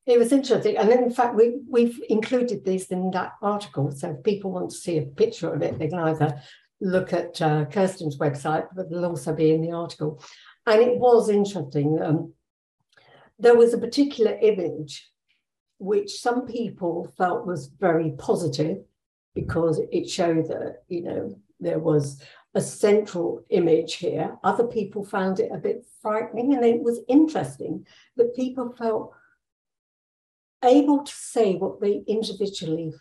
It 0.08 0.18
was 0.18 0.32
interesting. 0.32 0.78
And 0.78 0.90
in 0.90 1.12
fact, 1.12 1.36
we, 1.36 1.60
we've 1.70 2.02
included 2.10 2.66
these 2.66 2.88
in 2.88 3.12
that 3.12 3.34
article. 3.40 3.92
So 3.92 4.10
if 4.10 4.24
people 4.24 4.52
want 4.52 4.72
to 4.72 4.76
see 4.76 4.98
a 4.98 5.04
picture 5.04 5.54
of 5.54 5.62
it, 5.62 5.78
they 5.78 5.90
can 5.90 6.00
either 6.00 6.42
look 6.82 7.14
at 7.14 7.40
uh, 7.40 7.66
Kerstin's 7.66 8.18
website, 8.18 8.68
but 8.76 8.90
they'll 8.90 9.06
also 9.06 9.32
be 9.34 9.52
in 9.52 9.62
the 9.62 9.74
article. 9.74 10.22
And 10.66 10.82
it 10.82 10.98
was 10.98 11.30
interesting. 11.30 12.02
Um, 12.02 12.34
there 13.38 13.56
was 13.56 13.76
a 13.76 13.78
particular 13.78 14.38
image 14.42 15.11
which 15.82 16.22
some 16.22 16.46
people 16.46 17.12
felt 17.18 17.48
was 17.48 17.66
very 17.66 18.12
positive 18.20 18.78
because 19.34 19.82
it 19.92 20.08
showed 20.08 20.48
that, 20.48 20.84
you 20.88 21.02
know, 21.02 21.36
there 21.60 21.80
was 21.80 22.22
a 22.54 22.62
central 22.62 23.44
image 23.50 23.96
here. 23.96 24.38
Other 24.44 24.66
people 24.66 25.04
found 25.04 25.40
it 25.40 25.52
a 25.52 25.58
bit 25.58 25.84
frightening, 26.02 26.54
and 26.54 26.64
it 26.64 26.84
was 26.84 27.00
interesting 27.08 27.88
that 28.16 28.36
people 28.36 28.76
felt 28.78 29.14
able 30.64 31.04
to 31.04 31.14
say 31.14 31.56
what 31.56 31.82
they 31.82 32.04
individually 32.08 32.94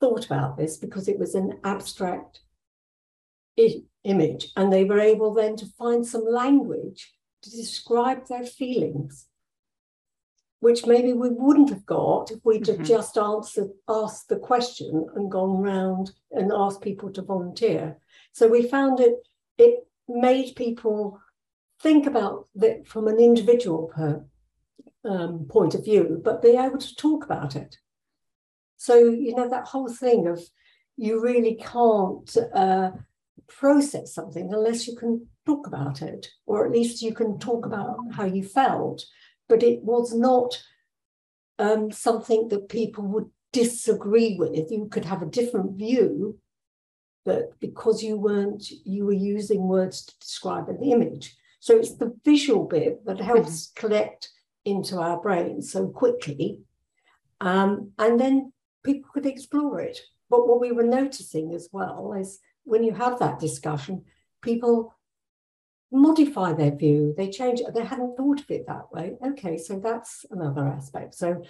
thought 0.00 0.26
about 0.26 0.56
this 0.56 0.78
because 0.78 1.06
it 1.06 1.18
was 1.18 1.36
an 1.36 1.60
abstract 1.62 2.40
I- 3.56 3.84
image, 4.02 4.50
and 4.56 4.72
they 4.72 4.84
were 4.84 4.98
able 4.98 5.32
then 5.32 5.54
to 5.56 5.66
find 5.78 6.04
some 6.04 6.24
language 6.26 7.14
to 7.42 7.50
describe 7.50 8.26
their 8.26 8.44
feelings, 8.44 9.26
which 10.60 10.86
maybe 10.86 11.12
we 11.12 11.30
wouldn't 11.30 11.70
have 11.70 11.84
got 11.86 12.30
if 12.30 12.38
we'd 12.44 12.64
Mhm. 12.64 12.76
have 12.76 12.86
just 12.86 13.18
answered 13.18 13.70
asked 13.88 14.28
the 14.28 14.38
question 14.38 15.06
and 15.14 15.30
gone 15.30 15.58
round 15.60 16.12
and 16.30 16.52
asked 16.52 16.82
people 16.82 17.10
to 17.12 17.22
volunteer. 17.22 17.98
So 18.32 18.48
we 18.48 18.62
found 18.68 19.00
it 19.00 19.26
it 19.58 19.86
made 20.08 20.54
people 20.56 21.18
think 21.80 22.06
about 22.06 22.48
it 22.54 22.86
from 22.86 23.08
an 23.08 23.18
individual 23.18 23.88
per, 23.94 24.24
um, 25.04 25.44
point 25.46 25.74
of 25.74 25.84
view, 25.84 26.20
but 26.22 26.40
be 26.42 26.56
able 26.56 26.78
to 26.78 26.96
talk 26.96 27.24
about 27.24 27.56
it. 27.56 27.76
So 28.76 28.94
you 28.96 29.34
know 29.34 29.48
that 29.48 29.68
whole 29.68 29.88
thing 29.88 30.26
of 30.26 30.40
you 30.96 31.20
really 31.20 31.54
can't 31.56 32.36
uh, 32.54 32.92
process 33.48 34.14
something 34.14 34.52
unless 34.52 34.86
you 34.86 34.94
can 34.96 35.26
talk 35.46 35.66
about 35.66 36.02
it, 36.02 36.30
or 36.46 36.64
at 36.64 36.72
least 36.72 37.02
you 37.02 37.12
can 37.14 37.38
talk 37.38 37.66
about 37.66 37.98
how 38.12 38.24
you 38.24 38.44
felt. 38.44 39.04
But 39.50 39.62
it 39.62 39.82
was 39.82 40.14
not 40.14 40.62
um, 41.58 41.90
something 41.90 42.48
that 42.48 42.68
people 42.70 43.04
would 43.04 43.28
disagree 43.52 44.36
with. 44.38 44.70
You 44.70 44.88
could 44.90 45.04
have 45.04 45.22
a 45.22 45.26
different 45.26 45.76
view, 45.76 46.38
but 47.24 47.58
because 47.60 48.02
you 48.02 48.16
weren't, 48.16 48.70
you 48.84 49.04
were 49.04 49.12
using 49.12 49.66
words 49.66 50.06
to 50.06 50.18
describe 50.20 50.68
an 50.68 50.82
image. 50.82 51.36
So 51.58 51.76
it's 51.76 51.96
the 51.96 52.14
visual 52.24 52.64
bit 52.64 53.04
that 53.06 53.20
helps 53.20 53.72
collect 53.74 54.30
into 54.64 54.98
our 54.98 55.20
brains 55.20 55.72
so 55.72 55.88
quickly. 55.88 56.60
Um, 57.40 57.90
and 57.98 58.20
then 58.20 58.52
people 58.84 59.10
could 59.12 59.26
explore 59.26 59.80
it. 59.80 59.98
But 60.30 60.46
what 60.46 60.60
we 60.60 60.70
were 60.70 60.84
noticing 60.84 61.52
as 61.54 61.68
well 61.72 62.14
is 62.16 62.38
when 62.62 62.84
you 62.84 62.94
have 62.94 63.18
that 63.18 63.40
discussion, 63.40 64.04
people 64.42 64.94
modify 65.92 66.52
their 66.52 66.74
view, 66.74 67.14
they 67.16 67.30
change 67.30 67.60
it, 67.60 67.74
they 67.74 67.84
hadn't 67.84 68.16
thought 68.16 68.40
of 68.40 68.50
it 68.50 68.66
that 68.66 68.92
way. 68.92 69.16
Okay, 69.26 69.56
so 69.58 69.78
that's 69.78 70.24
another 70.30 70.66
aspect. 70.66 71.14
So 71.14 71.42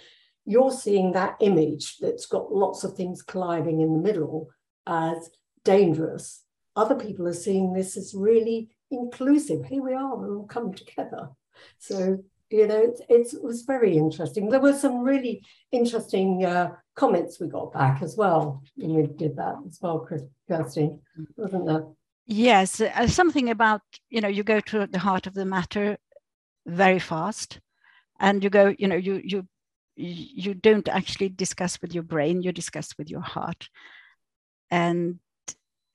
you're 0.45 0.71
seeing 0.71 1.11
that 1.11 1.37
image 1.39 1.97
that's 1.99 2.25
got 2.25 2.51
lots 2.51 2.83
of 2.83 2.95
things 2.95 3.21
colliding 3.21 3.81
in 3.81 3.93
the 3.93 3.99
middle 3.99 4.49
as 4.87 5.29
dangerous. 5.63 6.43
Other 6.75 6.95
people 6.95 7.27
are 7.27 7.33
seeing 7.33 7.73
this 7.73 7.97
as 7.97 8.13
really 8.15 8.69
inclusive. 8.89 9.65
Here 9.65 9.83
we 9.83 9.93
are, 9.93 10.15
we're 10.15 10.37
all 10.37 10.47
come 10.47 10.73
together. 10.73 11.29
So, 11.77 12.23
you 12.49 12.67
know, 12.67 12.93
it's, 13.09 13.33
it 13.33 13.43
was 13.43 13.61
very 13.61 13.95
interesting. 13.95 14.49
There 14.49 14.59
were 14.59 14.73
some 14.73 15.01
really 15.01 15.45
interesting 15.71 16.43
uh, 16.43 16.71
comments 16.95 17.39
we 17.39 17.47
got 17.47 17.73
back 17.73 18.01
as 18.01 18.17
well 18.17 18.63
when 18.75 18.95
we 18.95 19.07
did 19.07 19.35
that 19.37 19.55
as 19.67 19.79
well, 19.81 19.99
Chris, 19.99 20.23
Kirsty, 20.49 20.91
wasn't 21.37 21.67
there? 21.67 21.85
Yes, 22.25 22.79
uh, 22.79 23.07
something 23.07 23.49
about, 23.49 23.81
you 24.09 24.21
know, 24.21 24.27
you 24.27 24.43
go 24.43 24.59
to 24.61 24.87
the 24.87 24.99
heart 24.99 25.27
of 25.27 25.33
the 25.33 25.45
matter 25.45 25.97
very 26.65 26.99
fast 26.99 27.59
and 28.19 28.43
you 28.43 28.49
go, 28.49 28.73
you 28.77 28.87
know, 28.87 28.95
you, 28.95 29.21
you, 29.23 29.47
you 29.95 30.53
don't 30.53 30.87
actually 30.87 31.29
discuss 31.29 31.81
with 31.81 31.93
your 31.93 32.03
brain, 32.03 32.41
you 32.41 32.51
discuss 32.51 32.97
with 32.97 33.09
your 33.09 33.21
heart. 33.21 33.69
And 34.69 35.19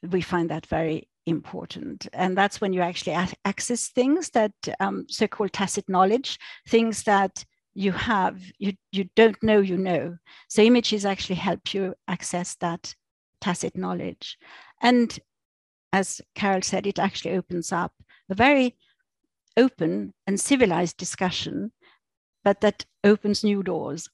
we 0.03 0.21
find 0.21 0.51
that 0.51 0.67
very 0.67 1.09
important. 1.25 2.07
And 2.12 2.37
that's 2.37 2.61
when 2.61 2.73
you 2.73 2.83
actually 2.83 3.17
access 3.45 3.89
things 3.89 4.31
that 4.31 4.53
um, 4.81 5.07
so-called 5.09 5.53
tacit 5.53 5.89
knowledge, 5.89 6.39
things 6.69 7.05
that 7.05 7.45
you 7.75 7.93
have, 7.93 8.41
you, 8.59 8.75
you 8.93 9.09
don't 9.17 9.41
know 9.43 9.61
you 9.61 9.77
know. 9.77 10.17
So 10.49 10.62
images 10.62 11.05
actually 11.05 11.37
help 11.37 11.73
you 11.73 11.95
access 12.09 12.57
that 12.57 12.95
tacit 13.41 13.77
knowledge. 13.77 14.37
And 14.83 15.19
as 15.96 16.20
Carol 16.35 16.61
said, 16.61 16.87
it 16.87 16.98
actually 16.98 17.38
opens 17.38 17.72
up 17.72 17.92
a 18.28 18.35
very 18.35 18.76
open 19.56 20.12
and 20.26 20.38
civilized 20.38 20.98
discussion, 20.98 21.72
but 22.44 22.61
that 22.61 22.85
opens 23.02 23.42
new 23.42 23.62
doors. 23.62 24.11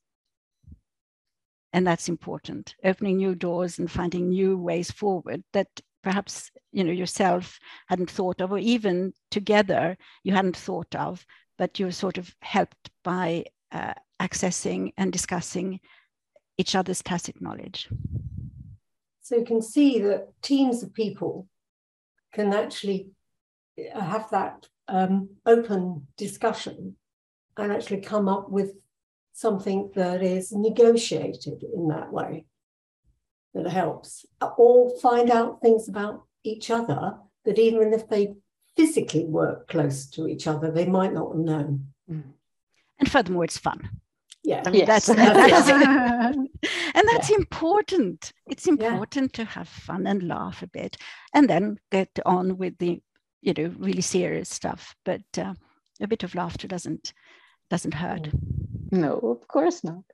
And 1.72 1.84
that's 1.84 2.08
important, 2.08 2.76
opening 2.84 3.16
new 3.16 3.34
doors 3.34 3.80
and 3.80 3.90
finding 3.90 4.28
new 4.28 4.56
ways 4.56 4.92
forward 4.92 5.42
that 5.54 5.70
perhaps 6.04 6.52
you 6.70 6.84
know 6.84 6.92
yourself 6.92 7.58
hadn't 7.88 8.10
thought 8.10 8.40
of, 8.40 8.52
or 8.52 8.58
even 8.58 9.12
together 9.32 9.96
you 10.22 10.32
hadn't 10.34 10.56
thought 10.56 10.94
of, 10.94 11.26
but 11.58 11.80
you're 11.80 11.90
sort 11.90 12.16
of 12.16 12.32
helped 12.42 12.90
by 13.02 13.44
uh, 13.72 13.94
accessing 14.20 14.92
and 14.96 15.12
discussing 15.12 15.80
each 16.58 16.76
other's 16.76 17.02
tacit 17.02 17.42
knowledge. 17.42 17.88
So 19.22 19.36
you 19.36 19.44
can 19.44 19.62
see 19.62 19.98
that 20.00 20.28
teams 20.42 20.84
of 20.84 20.94
people 20.94 21.48
can 22.32 22.52
actually 22.52 23.08
uh, 23.94 24.00
have 24.00 24.30
that 24.30 24.66
um, 24.88 25.30
open 25.46 26.06
discussion 26.16 26.96
and 27.56 27.72
actually 27.72 28.00
come 28.00 28.28
up 28.28 28.50
with 28.50 28.72
something 29.32 29.90
that 29.94 30.22
is 30.22 30.52
negotiated 30.52 31.62
in 31.74 31.88
that 31.88 32.12
way 32.12 32.44
that 33.54 33.66
helps 33.66 34.24
or 34.56 34.96
find 34.98 35.30
out 35.30 35.60
things 35.60 35.88
about 35.88 36.22
each 36.44 36.70
other 36.70 37.14
that 37.44 37.58
even 37.58 37.92
if 37.92 38.08
they 38.08 38.34
physically 38.76 39.24
work 39.24 39.68
close 39.68 40.06
to 40.06 40.26
each 40.26 40.46
other 40.46 40.70
they 40.70 40.86
might 40.86 41.12
not 41.12 41.32
have 41.32 41.44
known. 41.44 41.86
And 42.98 43.10
furthermore 43.10 43.44
it's 43.44 43.58
fun 43.58 44.01
yeah 44.44 44.62
I 44.66 44.70
mean, 44.70 44.86
Yes. 44.86 45.06
that's, 45.06 45.06
that's 45.06 45.68
and 45.68 47.08
that's 47.12 47.30
important 47.30 48.32
it's 48.46 48.66
Yeah. 48.66 48.72
important 48.74 49.32
to 49.34 49.44
have 49.44 49.68
fun 49.68 50.06
and 50.06 50.22
laugh 50.22 50.62
a 50.62 50.66
bit 50.66 50.96
and 51.34 51.48
then 51.48 51.78
get 51.90 52.10
on 52.26 52.56
with 52.58 52.78
the 52.78 53.00
you 53.40 53.54
know 53.56 53.72
really 53.78 54.02
serious 54.02 54.48
stuff 54.48 54.94
but 55.04 55.22
uh, 55.38 55.54
a 56.00 56.06
bit 56.06 56.22
of 56.24 56.34
laughter 56.34 56.68
doesn't 56.68 57.12
doesn't 57.70 57.94
hurt 57.94 58.28
No, 58.90 59.12
of 59.18 59.48
course 59.48 59.82
not. 59.84 60.04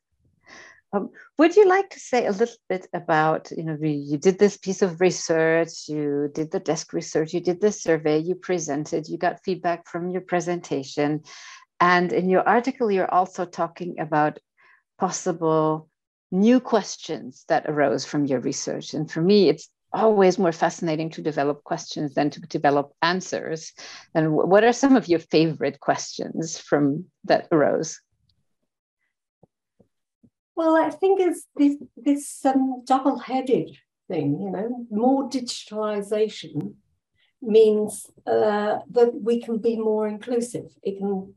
Um, 0.94 1.10
would 1.38 1.54
you 1.56 1.66
like 1.68 1.90
to 1.90 2.00
say 2.00 2.24
a 2.26 2.30
little 2.32 2.56
bit 2.68 2.86
about, 2.94 3.50
you 3.50 3.62
know, 3.64 3.76
you 3.82 4.16
did 4.16 4.38
this 4.38 4.56
piece 4.56 4.80
of 4.80 5.00
research, 5.02 5.86
you 5.88 6.30
did 6.32 6.50
the 6.50 6.60
desk 6.60 6.92
research, 6.94 7.34
you 7.34 7.40
did 7.40 7.60
the 7.60 7.70
survey, 7.72 8.18
you 8.18 8.34
presented, 8.36 9.06
you 9.08 9.18
got 9.18 9.44
feedback 9.44 9.86
from 9.86 10.08
your 10.08 10.22
presentation. 10.22 11.22
And 11.80 12.12
in 12.12 12.28
your 12.28 12.48
article, 12.48 12.90
you're 12.90 13.12
also 13.12 13.44
talking 13.44 14.00
about 14.00 14.38
possible 14.98 15.88
new 16.30 16.60
questions 16.60 17.44
that 17.48 17.66
arose 17.68 18.04
from 18.04 18.26
your 18.26 18.40
research. 18.40 18.94
And 18.94 19.10
for 19.10 19.22
me, 19.22 19.48
it's 19.48 19.68
always 19.92 20.38
more 20.38 20.52
fascinating 20.52 21.10
to 21.10 21.22
develop 21.22 21.64
questions 21.64 22.14
than 22.14 22.30
to 22.30 22.40
develop 22.40 22.92
answers. 23.00 23.72
And 24.14 24.32
what 24.32 24.64
are 24.64 24.72
some 24.72 24.96
of 24.96 25.08
your 25.08 25.20
favorite 25.20 25.80
questions 25.80 26.58
from 26.58 27.06
that 27.24 27.48
arose? 27.50 28.00
Well, 30.56 30.76
I 30.76 30.90
think 30.90 31.20
it's 31.20 31.46
this 31.56 31.76
this 31.96 32.44
um, 32.44 32.82
double-headed 32.84 33.70
thing. 34.08 34.40
You 34.42 34.50
know, 34.50 34.86
more 34.90 35.30
digitalization 35.30 36.74
means 37.40 38.10
uh, 38.26 38.78
that 38.90 39.12
we 39.14 39.40
can 39.40 39.58
be 39.58 39.76
more 39.76 40.08
inclusive. 40.08 40.66
It 40.82 40.98
can 40.98 41.34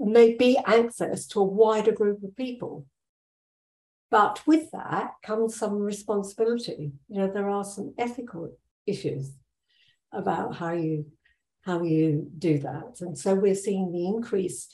maybe 0.00 0.58
access 0.58 1.26
to 1.28 1.40
a 1.40 1.44
wider 1.44 1.92
group 1.92 2.22
of 2.24 2.36
people. 2.36 2.86
But 4.10 4.42
with 4.46 4.70
that 4.72 5.12
comes 5.22 5.56
some 5.56 5.78
responsibility. 5.78 6.92
You 7.08 7.20
know, 7.20 7.30
there 7.32 7.48
are 7.48 7.64
some 7.64 7.94
ethical 7.98 8.56
issues 8.86 9.32
about 10.12 10.56
how 10.56 10.72
you 10.72 11.06
how 11.62 11.82
you 11.82 12.26
do 12.38 12.58
that, 12.60 13.00
and 13.02 13.16
so 13.16 13.34
we're 13.34 13.54
seeing 13.54 13.92
the 13.92 14.06
increase 14.06 14.68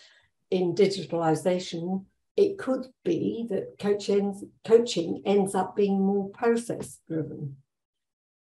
in 0.51 0.75
digitalization. 0.75 2.05
It 2.37 2.59
could 2.59 2.87
be 3.05 3.47
that 3.51 3.79
coaching 3.79 4.51
coaching 4.65 5.23
ends 5.27 5.55
up 5.55 5.75
being 5.75 6.01
more 6.01 6.31
process 6.31 7.01
driven 7.09 7.57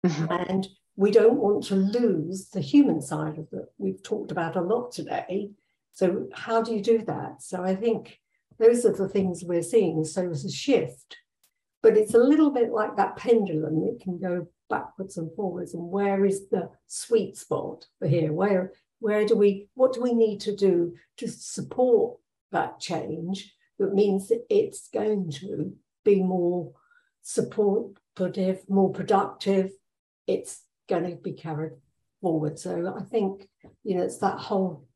mm-hmm. 0.04 0.50
and 0.50 0.68
we 0.96 1.10
don't 1.10 1.40
want 1.40 1.64
to 1.64 1.74
lose 1.74 2.50
the 2.50 2.60
human 2.60 3.00
side 3.00 3.38
of 3.38 3.48
it. 3.52 3.66
We've 3.78 4.02
talked 4.02 4.30
about 4.30 4.56
a 4.56 4.60
lot 4.60 4.92
today 4.92 5.50
so 5.94 6.26
how 6.34 6.60
do 6.62 6.74
you 6.74 6.82
do 6.82 6.98
that? 7.06 7.42
So 7.42 7.62
i 7.62 7.74
think 7.74 8.20
those 8.58 8.84
are 8.84 8.92
the 8.92 9.08
things 9.08 9.42
we're 9.42 9.62
seeing. 9.62 10.04
So 10.04 10.20
there's 10.22 10.44
a 10.44 10.50
shift 10.50 11.16
but 11.84 11.98
it's 11.98 12.14
a 12.14 12.18
little 12.18 12.50
bit 12.50 12.72
like 12.72 12.96
that 12.96 13.14
pendulum. 13.14 13.84
It 13.84 14.00
can 14.00 14.18
go 14.18 14.48
backwards 14.70 15.18
and 15.18 15.30
forwards. 15.36 15.74
And 15.74 15.90
where 15.90 16.24
is 16.24 16.48
the 16.48 16.70
sweet 16.86 17.36
spot 17.36 17.84
for 17.98 18.08
here? 18.08 18.32
Where 18.32 18.72
where 19.00 19.26
do 19.26 19.36
we 19.36 19.68
what 19.74 19.92
do 19.92 20.00
we 20.00 20.14
need 20.14 20.40
to 20.40 20.56
do 20.56 20.94
to 21.18 21.28
support 21.28 22.18
that 22.52 22.80
change 22.80 23.54
that 23.78 23.92
means 23.92 24.28
that 24.28 24.46
it's 24.48 24.88
going 24.88 25.30
to 25.32 25.76
be 26.04 26.22
more 26.22 26.72
supportive, 27.22 28.62
more 28.66 28.90
productive. 28.90 29.72
It's 30.26 30.62
going 30.88 31.10
to 31.10 31.16
be 31.16 31.32
carried 31.32 31.72
forward. 32.22 32.58
So 32.58 32.94
I 32.98 33.02
think, 33.02 33.46
you 33.82 33.96
know, 33.96 34.04
it's 34.04 34.18
that 34.18 34.38
whole 34.38 34.86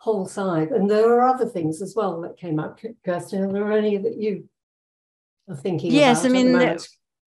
whole 0.00 0.26
side. 0.26 0.70
And 0.70 0.90
there 0.90 1.12
are 1.12 1.28
other 1.28 1.46
things 1.46 1.82
as 1.82 1.94
well 1.94 2.22
that 2.22 2.38
came 2.38 2.58
up, 2.58 2.80
Kerstin. 3.06 3.48
Are 3.48 3.52
there 3.52 3.72
any 3.72 3.98
that 3.98 4.16
you 4.16 4.48
are 5.48 5.56
thinking 5.56 5.92
yes, 5.92 6.24
I 6.24 6.28
mean, 6.28 6.78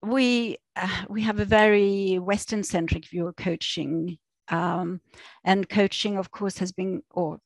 we 0.01 0.57
uh, 0.75 1.05
we 1.07 1.21
have 1.21 1.39
a 1.39 1.45
very 1.45 2.17
Western 2.19 2.63
centric 2.63 3.07
view 3.07 3.27
of 3.27 3.35
coaching. 3.35 4.17
Um, 4.49 5.01
and 5.45 5.69
coaching, 5.69 6.17
of 6.17 6.31
course, 6.31 6.57
has 6.57 6.71
been, 6.71 7.01
or 7.11 7.39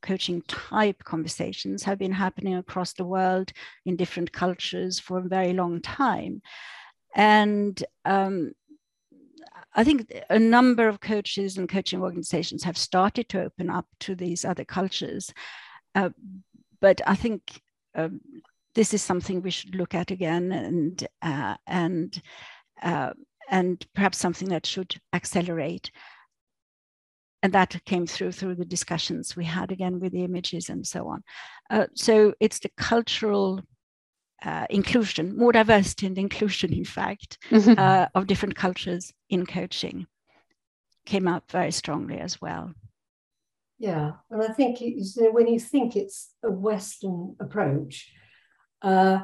coaching 0.00 0.42
type 0.42 1.02
conversations 1.04 1.82
have 1.82 1.98
been 1.98 2.12
happening 2.12 2.54
across 2.54 2.94
the 2.94 3.04
world 3.04 3.52
in 3.84 3.96
different 3.96 4.32
cultures 4.32 4.98
for 4.98 5.18
a 5.18 5.28
very 5.28 5.52
long 5.52 5.82
time. 5.82 6.40
And 7.14 7.84
um, 8.04 8.52
I 9.78 9.84
think 9.84 10.12
a 10.28 10.40
number 10.40 10.88
of 10.88 10.98
coaches 10.98 11.56
and 11.56 11.68
coaching 11.68 12.02
organizations 12.02 12.64
have 12.64 12.76
started 12.76 13.28
to 13.28 13.44
open 13.44 13.70
up 13.70 13.86
to 14.00 14.16
these 14.16 14.44
other 14.44 14.64
cultures. 14.64 15.32
Uh, 15.94 16.10
but 16.80 17.00
I 17.06 17.14
think 17.14 17.62
um, 17.94 18.20
this 18.74 18.92
is 18.92 19.02
something 19.02 19.40
we 19.40 19.52
should 19.52 19.76
look 19.76 19.94
at 19.94 20.10
again 20.10 20.50
and, 20.50 21.06
uh, 21.22 21.54
and, 21.68 22.20
uh, 22.82 23.12
and 23.48 23.86
perhaps 23.94 24.18
something 24.18 24.48
that 24.48 24.66
should 24.66 25.00
accelerate 25.12 25.92
and 27.44 27.52
that 27.52 27.80
came 27.84 28.04
through 28.04 28.32
through 28.32 28.56
the 28.56 28.64
discussions 28.64 29.36
we 29.36 29.44
had 29.44 29.70
again 29.70 30.00
with 30.00 30.10
the 30.10 30.24
images 30.24 30.70
and 30.70 30.84
so 30.84 31.06
on. 31.06 31.22
Uh, 31.70 31.86
so 31.94 32.34
it's 32.40 32.58
the 32.58 32.70
cultural 32.76 33.60
uh, 34.44 34.66
inclusion, 34.70 35.36
more 35.36 35.52
diversity 35.52 36.06
and 36.06 36.18
inclusion, 36.18 36.72
in 36.72 36.84
fact, 36.84 37.38
mm-hmm. 37.50 37.78
uh, 37.78 38.06
of 38.14 38.26
different 38.26 38.54
cultures 38.54 39.12
in 39.28 39.46
coaching 39.46 40.06
came 41.06 41.26
up 41.26 41.50
very 41.50 41.72
strongly 41.72 42.18
as 42.18 42.40
well. 42.40 42.72
Yeah, 43.78 44.12
and 44.30 44.42
I 44.42 44.48
think 44.48 44.80
you 44.80 45.02
know, 45.16 45.30
when 45.30 45.46
you 45.46 45.60
think 45.60 45.96
it's 45.96 46.34
a 46.42 46.50
Western 46.50 47.36
approach, 47.40 48.12
uh, 48.82 49.20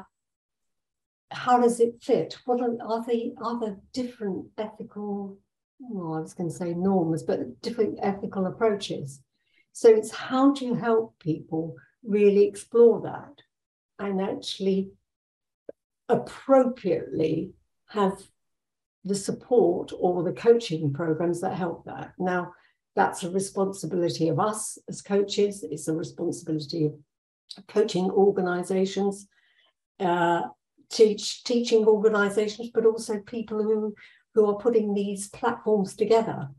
how 1.29 1.59
does 1.59 1.79
it 1.79 2.01
fit? 2.01 2.37
What 2.45 2.61
are, 2.61 2.75
are 2.81 3.05
the 3.05 3.33
are 3.41 3.59
there 3.59 3.77
different 3.93 4.47
ethical 4.57 5.37
well, 5.79 6.15
I 6.15 6.21
was 6.21 6.33
going 6.33 6.49
to 6.49 6.55
say 6.55 6.73
norms, 6.73 7.23
but 7.23 7.61
different 7.61 7.99
ethical 8.01 8.45
approaches. 8.45 9.21
So 9.73 9.89
it's 9.89 10.11
how 10.11 10.53
do 10.53 10.65
you 10.65 10.73
help 10.73 11.19
people 11.19 11.75
really 12.03 12.45
explore 12.45 13.01
that 13.01 13.41
and 13.99 14.21
actually 14.21 14.91
appropriately 16.09 17.51
have 17.87 18.21
the 19.03 19.15
support 19.15 19.91
or 19.97 20.23
the 20.23 20.33
coaching 20.33 20.93
programs 20.93 21.41
that 21.41 21.55
help 21.55 21.85
that. 21.85 22.13
Now, 22.17 22.53
that's 22.95 23.23
a 23.23 23.29
responsibility 23.29 24.29
of 24.29 24.39
us 24.39 24.77
as 24.89 25.01
coaches, 25.01 25.63
it's 25.63 25.87
a 25.87 25.93
responsibility 25.93 26.85
of 26.85 26.93
coaching 27.67 28.09
organizations, 28.09 29.27
uh, 29.99 30.41
teach 30.89 31.43
teaching 31.43 31.85
organizations, 31.85 32.69
but 32.73 32.85
also 32.85 33.19
people 33.19 33.61
who 33.61 33.93
who 34.33 34.45
are 34.49 34.57
putting 34.57 34.93
these 34.93 35.29
platforms 35.29 35.95
together. 35.95 36.49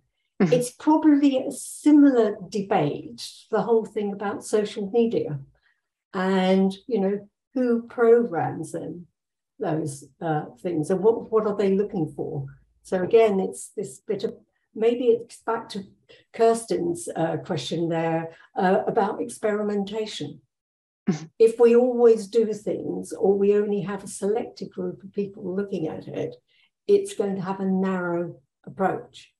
Mm-hmm. 0.40 0.52
It's 0.52 0.70
probably 0.72 1.38
a 1.38 1.52
similar 1.52 2.36
debate, 2.48 3.26
the 3.50 3.62
whole 3.62 3.84
thing 3.84 4.12
about 4.12 4.44
social 4.44 4.90
media 4.90 5.38
and, 6.12 6.74
you 6.86 7.00
know, 7.00 7.28
who 7.54 7.82
programs 7.82 8.72
them, 8.72 9.06
those 9.58 10.04
uh, 10.20 10.46
things, 10.62 10.90
and 10.90 11.00
what, 11.00 11.30
what 11.30 11.46
are 11.46 11.56
they 11.56 11.74
looking 11.74 12.12
for? 12.14 12.46
So 12.82 13.02
again, 13.02 13.40
it's 13.40 13.70
this 13.76 14.00
bit 14.06 14.24
of 14.24 14.34
maybe 14.74 15.06
it's 15.06 15.38
back 15.38 15.68
to 15.70 15.84
Kerstin's 16.32 17.08
uh, 17.16 17.38
question 17.38 17.88
there 17.88 18.36
uh, 18.54 18.82
about 18.86 19.20
experimentation. 19.20 20.40
If 21.38 21.60
we 21.60 21.76
always 21.76 22.26
do 22.26 22.52
things 22.52 23.12
or 23.12 23.38
we 23.38 23.54
only 23.54 23.80
have 23.82 24.02
a 24.02 24.08
selected 24.08 24.70
group 24.72 25.04
of 25.04 25.12
people 25.12 25.54
looking 25.54 25.86
at 25.86 26.08
it, 26.08 26.34
it's 26.88 27.14
going 27.14 27.36
to 27.36 27.42
have 27.42 27.60
a 27.60 27.64
narrow 27.64 28.40
approach. 28.66 29.32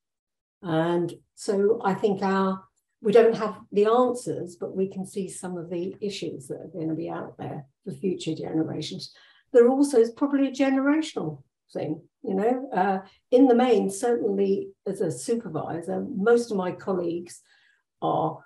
And 0.63 1.13
so 1.35 1.81
I 1.85 1.95
think 1.95 2.23
our 2.23 2.63
we 3.03 3.13
don't 3.13 3.37
have 3.37 3.59
the 3.73 3.87
answers, 3.87 4.57
but 4.57 4.75
we 4.75 4.89
can 4.89 5.07
see 5.07 5.29
some 5.29 5.57
of 5.57 5.71
the 5.71 5.95
issues 6.01 6.49
that 6.49 6.61
are 6.61 6.73
going 6.73 6.89
to 6.89 6.95
be 6.95 7.11
out 7.11 7.37
there 7.39 7.67
for 7.85 7.93
future 7.93 8.35
generations. 8.35 9.15
There 9.57 9.71
also 9.71 9.99
is 9.99 10.11
probably 10.11 10.49
a 10.49 10.53
generational 10.65 11.43
thing, 11.73 12.03
you 12.23 12.35
know. 12.35 12.69
Uh, 12.71 12.99
in 13.31 13.49
the 13.49 13.55
main, 13.55 13.89
certainly 13.89 14.69
as 14.87 15.01
a 15.01 15.11
supervisor, 15.11 16.05
most 16.15 16.51
of 16.51 16.59
my 16.59 16.73
colleagues 16.73 17.41
are 18.03 18.45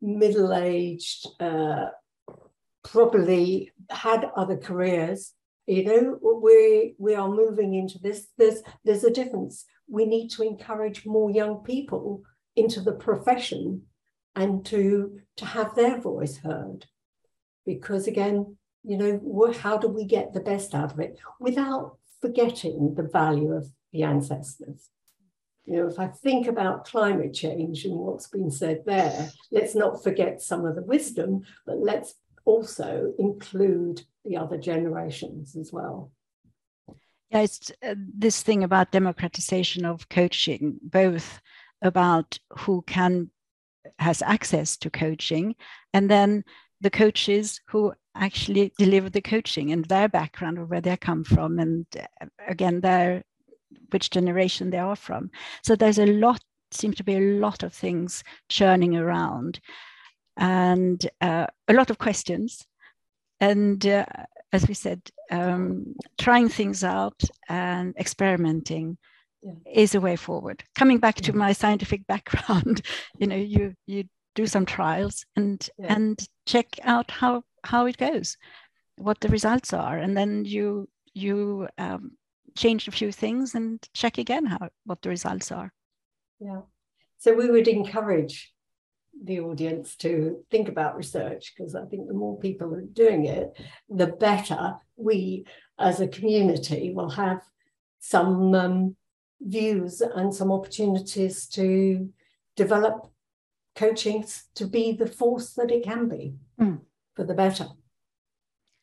middle-aged, 0.00 1.26
uh, 1.40 1.86
probably 2.84 3.72
had 3.90 4.30
other 4.36 4.56
careers, 4.56 5.32
you 5.66 5.82
know? 5.84 6.18
We 6.44 6.94
we 6.96 7.16
are 7.16 7.28
moving 7.28 7.74
into 7.74 7.98
this 7.98 8.28
there's 8.38 8.62
there's 8.84 9.02
a 9.02 9.10
difference. 9.10 9.64
We 9.88 10.04
need 10.06 10.28
to 10.34 10.44
encourage 10.44 11.04
more 11.04 11.30
young 11.32 11.56
people 11.64 12.22
into 12.54 12.80
the 12.80 12.92
profession 12.92 13.82
and 14.36 14.64
to 14.66 15.18
to 15.38 15.44
have 15.44 15.74
their 15.74 16.00
voice 16.00 16.36
heard. 16.36 16.86
Because 17.66 18.06
again 18.06 18.56
you 18.84 18.96
know 18.96 19.52
how 19.52 19.76
do 19.76 19.88
we 19.88 20.04
get 20.04 20.32
the 20.32 20.40
best 20.40 20.74
out 20.74 20.92
of 20.92 21.00
it 21.00 21.18
without 21.40 21.96
forgetting 22.20 22.94
the 22.94 23.02
value 23.02 23.52
of 23.52 23.66
the 23.92 24.02
ancestors 24.02 24.90
you 25.64 25.76
know 25.76 25.86
if 25.86 25.98
i 25.98 26.06
think 26.06 26.46
about 26.46 26.84
climate 26.84 27.32
change 27.32 27.84
and 27.84 27.94
what's 27.94 28.28
been 28.28 28.50
said 28.50 28.82
there 28.86 29.30
let's 29.50 29.74
not 29.74 30.02
forget 30.02 30.42
some 30.42 30.64
of 30.64 30.74
the 30.74 30.82
wisdom 30.82 31.42
but 31.66 31.78
let's 31.78 32.14
also 32.44 33.12
include 33.18 34.02
the 34.24 34.36
other 34.36 34.58
generations 34.58 35.56
as 35.56 35.72
well. 35.72 36.10
Yeah, 37.30 37.40
it's 37.40 37.72
uh, 37.82 37.94
this 37.96 38.42
thing 38.42 38.62
about 38.62 38.92
democratization 38.92 39.84
of 39.84 40.08
coaching, 40.08 40.78
both 40.82 41.40
about 41.82 42.38
who 42.58 42.82
can 42.82 43.30
has 43.98 44.22
access 44.22 44.76
to 44.78 44.90
coaching, 44.90 45.54
and 45.92 46.10
then 46.10 46.44
the 46.80 46.90
coaches 46.90 47.60
who 47.68 47.92
actually 48.16 48.72
deliver 48.78 49.10
the 49.10 49.20
coaching 49.20 49.72
and 49.72 49.84
their 49.86 50.08
background 50.08 50.58
or 50.58 50.64
where 50.64 50.80
they 50.80 50.96
come 50.96 51.24
from, 51.24 51.58
and 51.58 51.86
uh, 51.98 52.26
again, 52.46 52.80
their 52.80 53.22
which 53.90 54.10
generation 54.10 54.70
they 54.70 54.78
are 54.78 54.96
from. 54.96 55.30
So 55.62 55.76
there's 55.76 55.98
a 55.98 56.06
lot, 56.06 56.40
seems 56.70 56.96
to 56.96 57.04
be 57.04 57.16
a 57.16 57.38
lot 57.38 57.62
of 57.62 57.72
things 57.72 58.22
churning 58.48 58.96
around 58.96 59.60
and 60.36 61.06
uh, 61.20 61.46
a 61.68 61.72
lot 61.72 61.90
of 61.90 61.98
questions. 61.98 62.66
And 63.40 63.84
uh, 63.86 64.06
as 64.52 64.66
we 64.68 64.74
said, 64.74 65.02
um, 65.30 65.94
trying 66.18 66.48
things 66.48 66.84
out 66.84 67.20
and 67.48 67.94
experimenting 67.96 68.98
yeah. 69.42 69.52
is 69.72 69.94
a 69.94 70.00
way 70.00 70.16
forward. 70.16 70.64
Coming 70.74 70.98
back 70.98 71.20
yeah. 71.20 71.26
to 71.26 71.32
my 71.36 71.52
scientific 71.52 72.06
background, 72.08 72.82
you 73.18 73.26
know, 73.26 73.36
you 73.36 73.74
you 73.86 74.04
do 74.34 74.46
some 74.46 74.66
trials 74.66 75.24
and 75.36 75.68
yeah. 75.78 75.94
and 75.94 76.26
check 76.46 76.78
out 76.82 77.10
how 77.10 77.42
how 77.64 77.86
it 77.86 77.96
goes, 77.96 78.36
what 78.96 79.20
the 79.20 79.28
results 79.28 79.72
are, 79.72 79.98
and 79.98 80.16
then 80.16 80.44
you 80.44 80.88
you 81.14 81.68
um, 81.78 82.12
change 82.56 82.88
a 82.88 82.92
few 82.92 83.10
things 83.12 83.54
and 83.54 83.86
check 83.94 84.18
again 84.18 84.46
how 84.46 84.68
what 84.84 85.02
the 85.02 85.08
results 85.08 85.50
are. 85.50 85.72
Yeah. 86.40 86.62
So 87.18 87.34
we 87.34 87.50
would 87.50 87.68
encourage 87.68 88.52
the 89.22 89.40
audience 89.40 89.96
to 89.96 90.44
think 90.50 90.68
about 90.68 90.96
research 90.96 91.54
because 91.56 91.74
I 91.74 91.84
think 91.86 92.08
the 92.08 92.14
more 92.14 92.38
people 92.38 92.74
are 92.74 92.82
doing 92.82 93.26
it, 93.26 93.58
the 93.88 94.08
better 94.08 94.74
we 94.96 95.46
as 95.78 96.00
a 96.00 96.08
community 96.08 96.92
will 96.92 97.10
have 97.10 97.40
some 98.00 98.54
um, 98.54 98.96
views 99.40 100.00
and 100.00 100.34
some 100.34 100.52
opportunities 100.52 101.46
to 101.46 102.10
develop 102.56 103.10
coaching 103.74 104.24
to 104.54 104.66
be 104.66 104.92
the 104.92 105.06
force 105.06 105.54
that 105.54 105.70
it 105.70 105.84
can 105.84 106.08
be 106.08 106.34
mm. 106.60 106.78
For 107.16 107.24
the 107.24 107.34
better. 107.34 107.68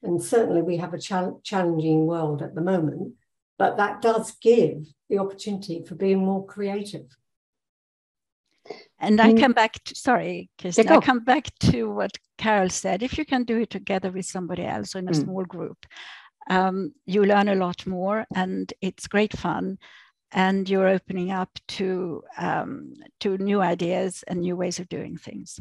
And 0.03 0.21
certainly 0.21 0.61
we 0.61 0.77
have 0.77 0.93
a 0.93 0.99
challenging 0.99 2.05
world 2.07 2.41
at 2.41 2.55
the 2.55 2.61
moment, 2.61 3.13
but 3.57 3.77
that 3.77 4.01
does 4.01 4.32
give 4.41 4.88
the 5.09 5.19
opportunity 5.19 5.84
for 5.86 5.95
being 5.95 6.25
more 6.25 6.45
creative. 6.45 7.05
And 8.99 9.19
I 9.19 9.34
mm. 9.34 9.39
come 9.39 9.53
back 9.53 9.84
to, 9.86 9.95
sorry, 9.95 10.49
Kerstin, 10.59 10.89
I 10.89 10.99
come 10.99 11.23
back 11.23 11.49
to 11.71 11.89
what 11.91 12.11
Carol 12.38 12.69
said. 12.69 13.03
If 13.03 13.17
you 13.17 13.25
can 13.25 13.43
do 13.43 13.59
it 13.59 13.69
together 13.69 14.11
with 14.11 14.25
somebody 14.25 14.65
else 14.65 14.95
or 14.95 14.99
in 14.99 15.07
a 15.07 15.11
mm. 15.11 15.23
small 15.23 15.43
group, 15.45 15.86
um, 16.49 16.93
you 17.05 17.23
learn 17.23 17.49
a 17.49 17.55
lot 17.55 17.86
more 17.86 18.25
and 18.36 18.71
it's 18.82 19.07
great 19.07 19.38
fun. 19.38 19.77
And 20.32 20.69
you're 20.69 20.88
opening 20.88 21.32
up 21.32 21.49
to, 21.69 22.23
um, 22.38 22.93
to 23.19 23.38
new 23.38 23.61
ideas 23.61 24.23
and 24.27 24.39
new 24.39 24.55
ways 24.55 24.79
of 24.79 24.88
doing 24.88 25.17
things. 25.17 25.59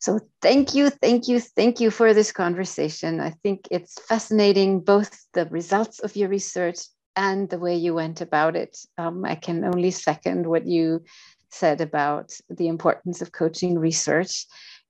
So 0.00 0.20
thank 0.40 0.74
you, 0.74 0.90
thank 0.90 1.28
you, 1.28 1.40
thank 1.40 1.80
you 1.80 1.90
for 1.90 2.14
this 2.14 2.32
conversation. 2.32 3.20
I 3.20 3.30
think 3.42 3.68
it's 3.70 4.00
fascinating, 4.08 4.80
both 4.80 5.26
the 5.32 5.46
results 5.46 6.00
of 6.00 6.16
your 6.16 6.28
research 6.28 6.78
and 7.16 7.50
the 7.50 7.58
way 7.58 7.76
you 7.76 7.94
went 7.94 8.20
about 8.20 8.56
it. 8.56 8.78
Um, 8.96 9.24
I 9.24 9.34
can 9.34 9.64
only 9.64 9.90
second 9.90 10.46
what 10.46 10.66
you 10.66 11.04
said 11.50 11.80
about 11.80 12.32
the 12.48 12.68
importance 12.68 13.20
of 13.20 13.32
coaching 13.32 13.78
research. 13.78 14.46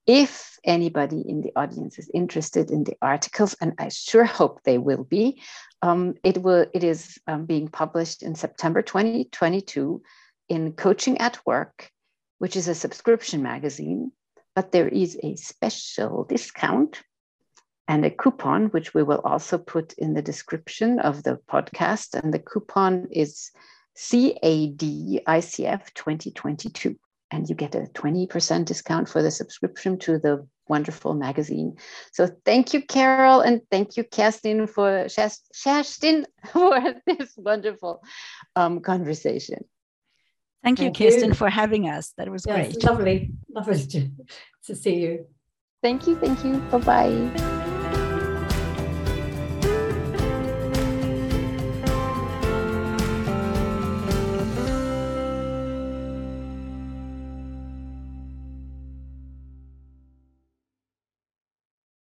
If 0.07 0.59
anybody 0.65 1.23
in 1.27 1.41
the 1.41 1.53
audience 1.57 1.99
is 1.99 2.11
interested 2.15 2.71
in 2.71 2.85
the 2.85 2.97
articles, 3.03 3.55
and 3.61 3.75
I 3.79 3.89
sure 3.89 4.25
hope 4.25 4.63
they 4.63 4.79
will 4.79 5.05
be, 5.05 5.43
um, 5.83 6.15
it 6.23 6.39
will. 6.43 6.67
It 6.75 6.85
is 6.85 7.19
um, 7.27 7.47
being 7.47 7.69
published 7.69 8.23
in 8.23 8.35
September 8.35 8.83
2022 8.83 10.03
in 10.49 10.73
Coaching 10.73 11.19
at 11.19 11.39
Work, 11.47 11.91
which 12.39 12.57
is 12.57 12.69
a 12.69 12.75
subscription 12.75 13.43
magazine. 13.43 14.13
But 14.55 14.73
there 14.73 14.89
is 14.89 15.19
a 15.23 15.37
special 15.37 16.25
discount 16.25 17.03
and 17.89 18.05
a 18.05 18.11
coupon, 18.11 18.67
which 18.67 18.95
we 18.95 19.03
will 19.03 19.21
also 19.25 19.59
put 19.59 19.95
in 19.95 20.15
the 20.15 20.23
description 20.23 21.01
of 21.01 21.23
the 21.25 21.41
podcast. 21.49 22.15
And 22.15 22.33
the 22.33 22.39
coupon 22.39 23.09
is 23.11 23.51
CADICF 23.97 25.95
2022. 25.95 26.97
And 27.33 27.49
you 27.49 27.55
get 27.55 27.75
a 27.75 27.89
20% 27.95 28.65
discount 28.65 29.09
for 29.09 29.23
the 29.23 29.31
subscription 29.31 29.99
to 30.01 30.19
the 30.19 30.47
wonderful 30.69 31.15
magazine. 31.15 31.77
So 32.13 32.29
thank 32.45 32.73
you, 32.73 32.81
Carol, 32.81 33.41
and 33.41 33.61
thank 33.71 33.97
you, 33.97 34.05
Kerstin, 34.05 34.69
for 34.69 35.09
for 36.53 36.95
this 37.07 37.35
wonderful 37.37 38.03
um, 38.57 38.81
conversation. 38.81 39.65
Thank, 40.63 40.79
thank 40.79 41.01
you, 41.01 41.07
Kerstin, 41.07 41.35
for 41.35 41.49
having 41.49 41.89
us. 41.89 42.13
That 42.19 42.29
was 42.29 42.45
yes, 42.47 42.73
great. 42.73 42.85
Lovely, 42.85 43.31
lovely 43.49 43.87
to, 43.87 44.11
to 44.67 44.77
see 44.77 44.97
you. 44.97 45.27
Thank 45.83 46.07
you, 46.07 46.17
thank 46.17 46.45
you. 46.45 46.59
Bye 46.71 46.79
bye. 46.79 47.57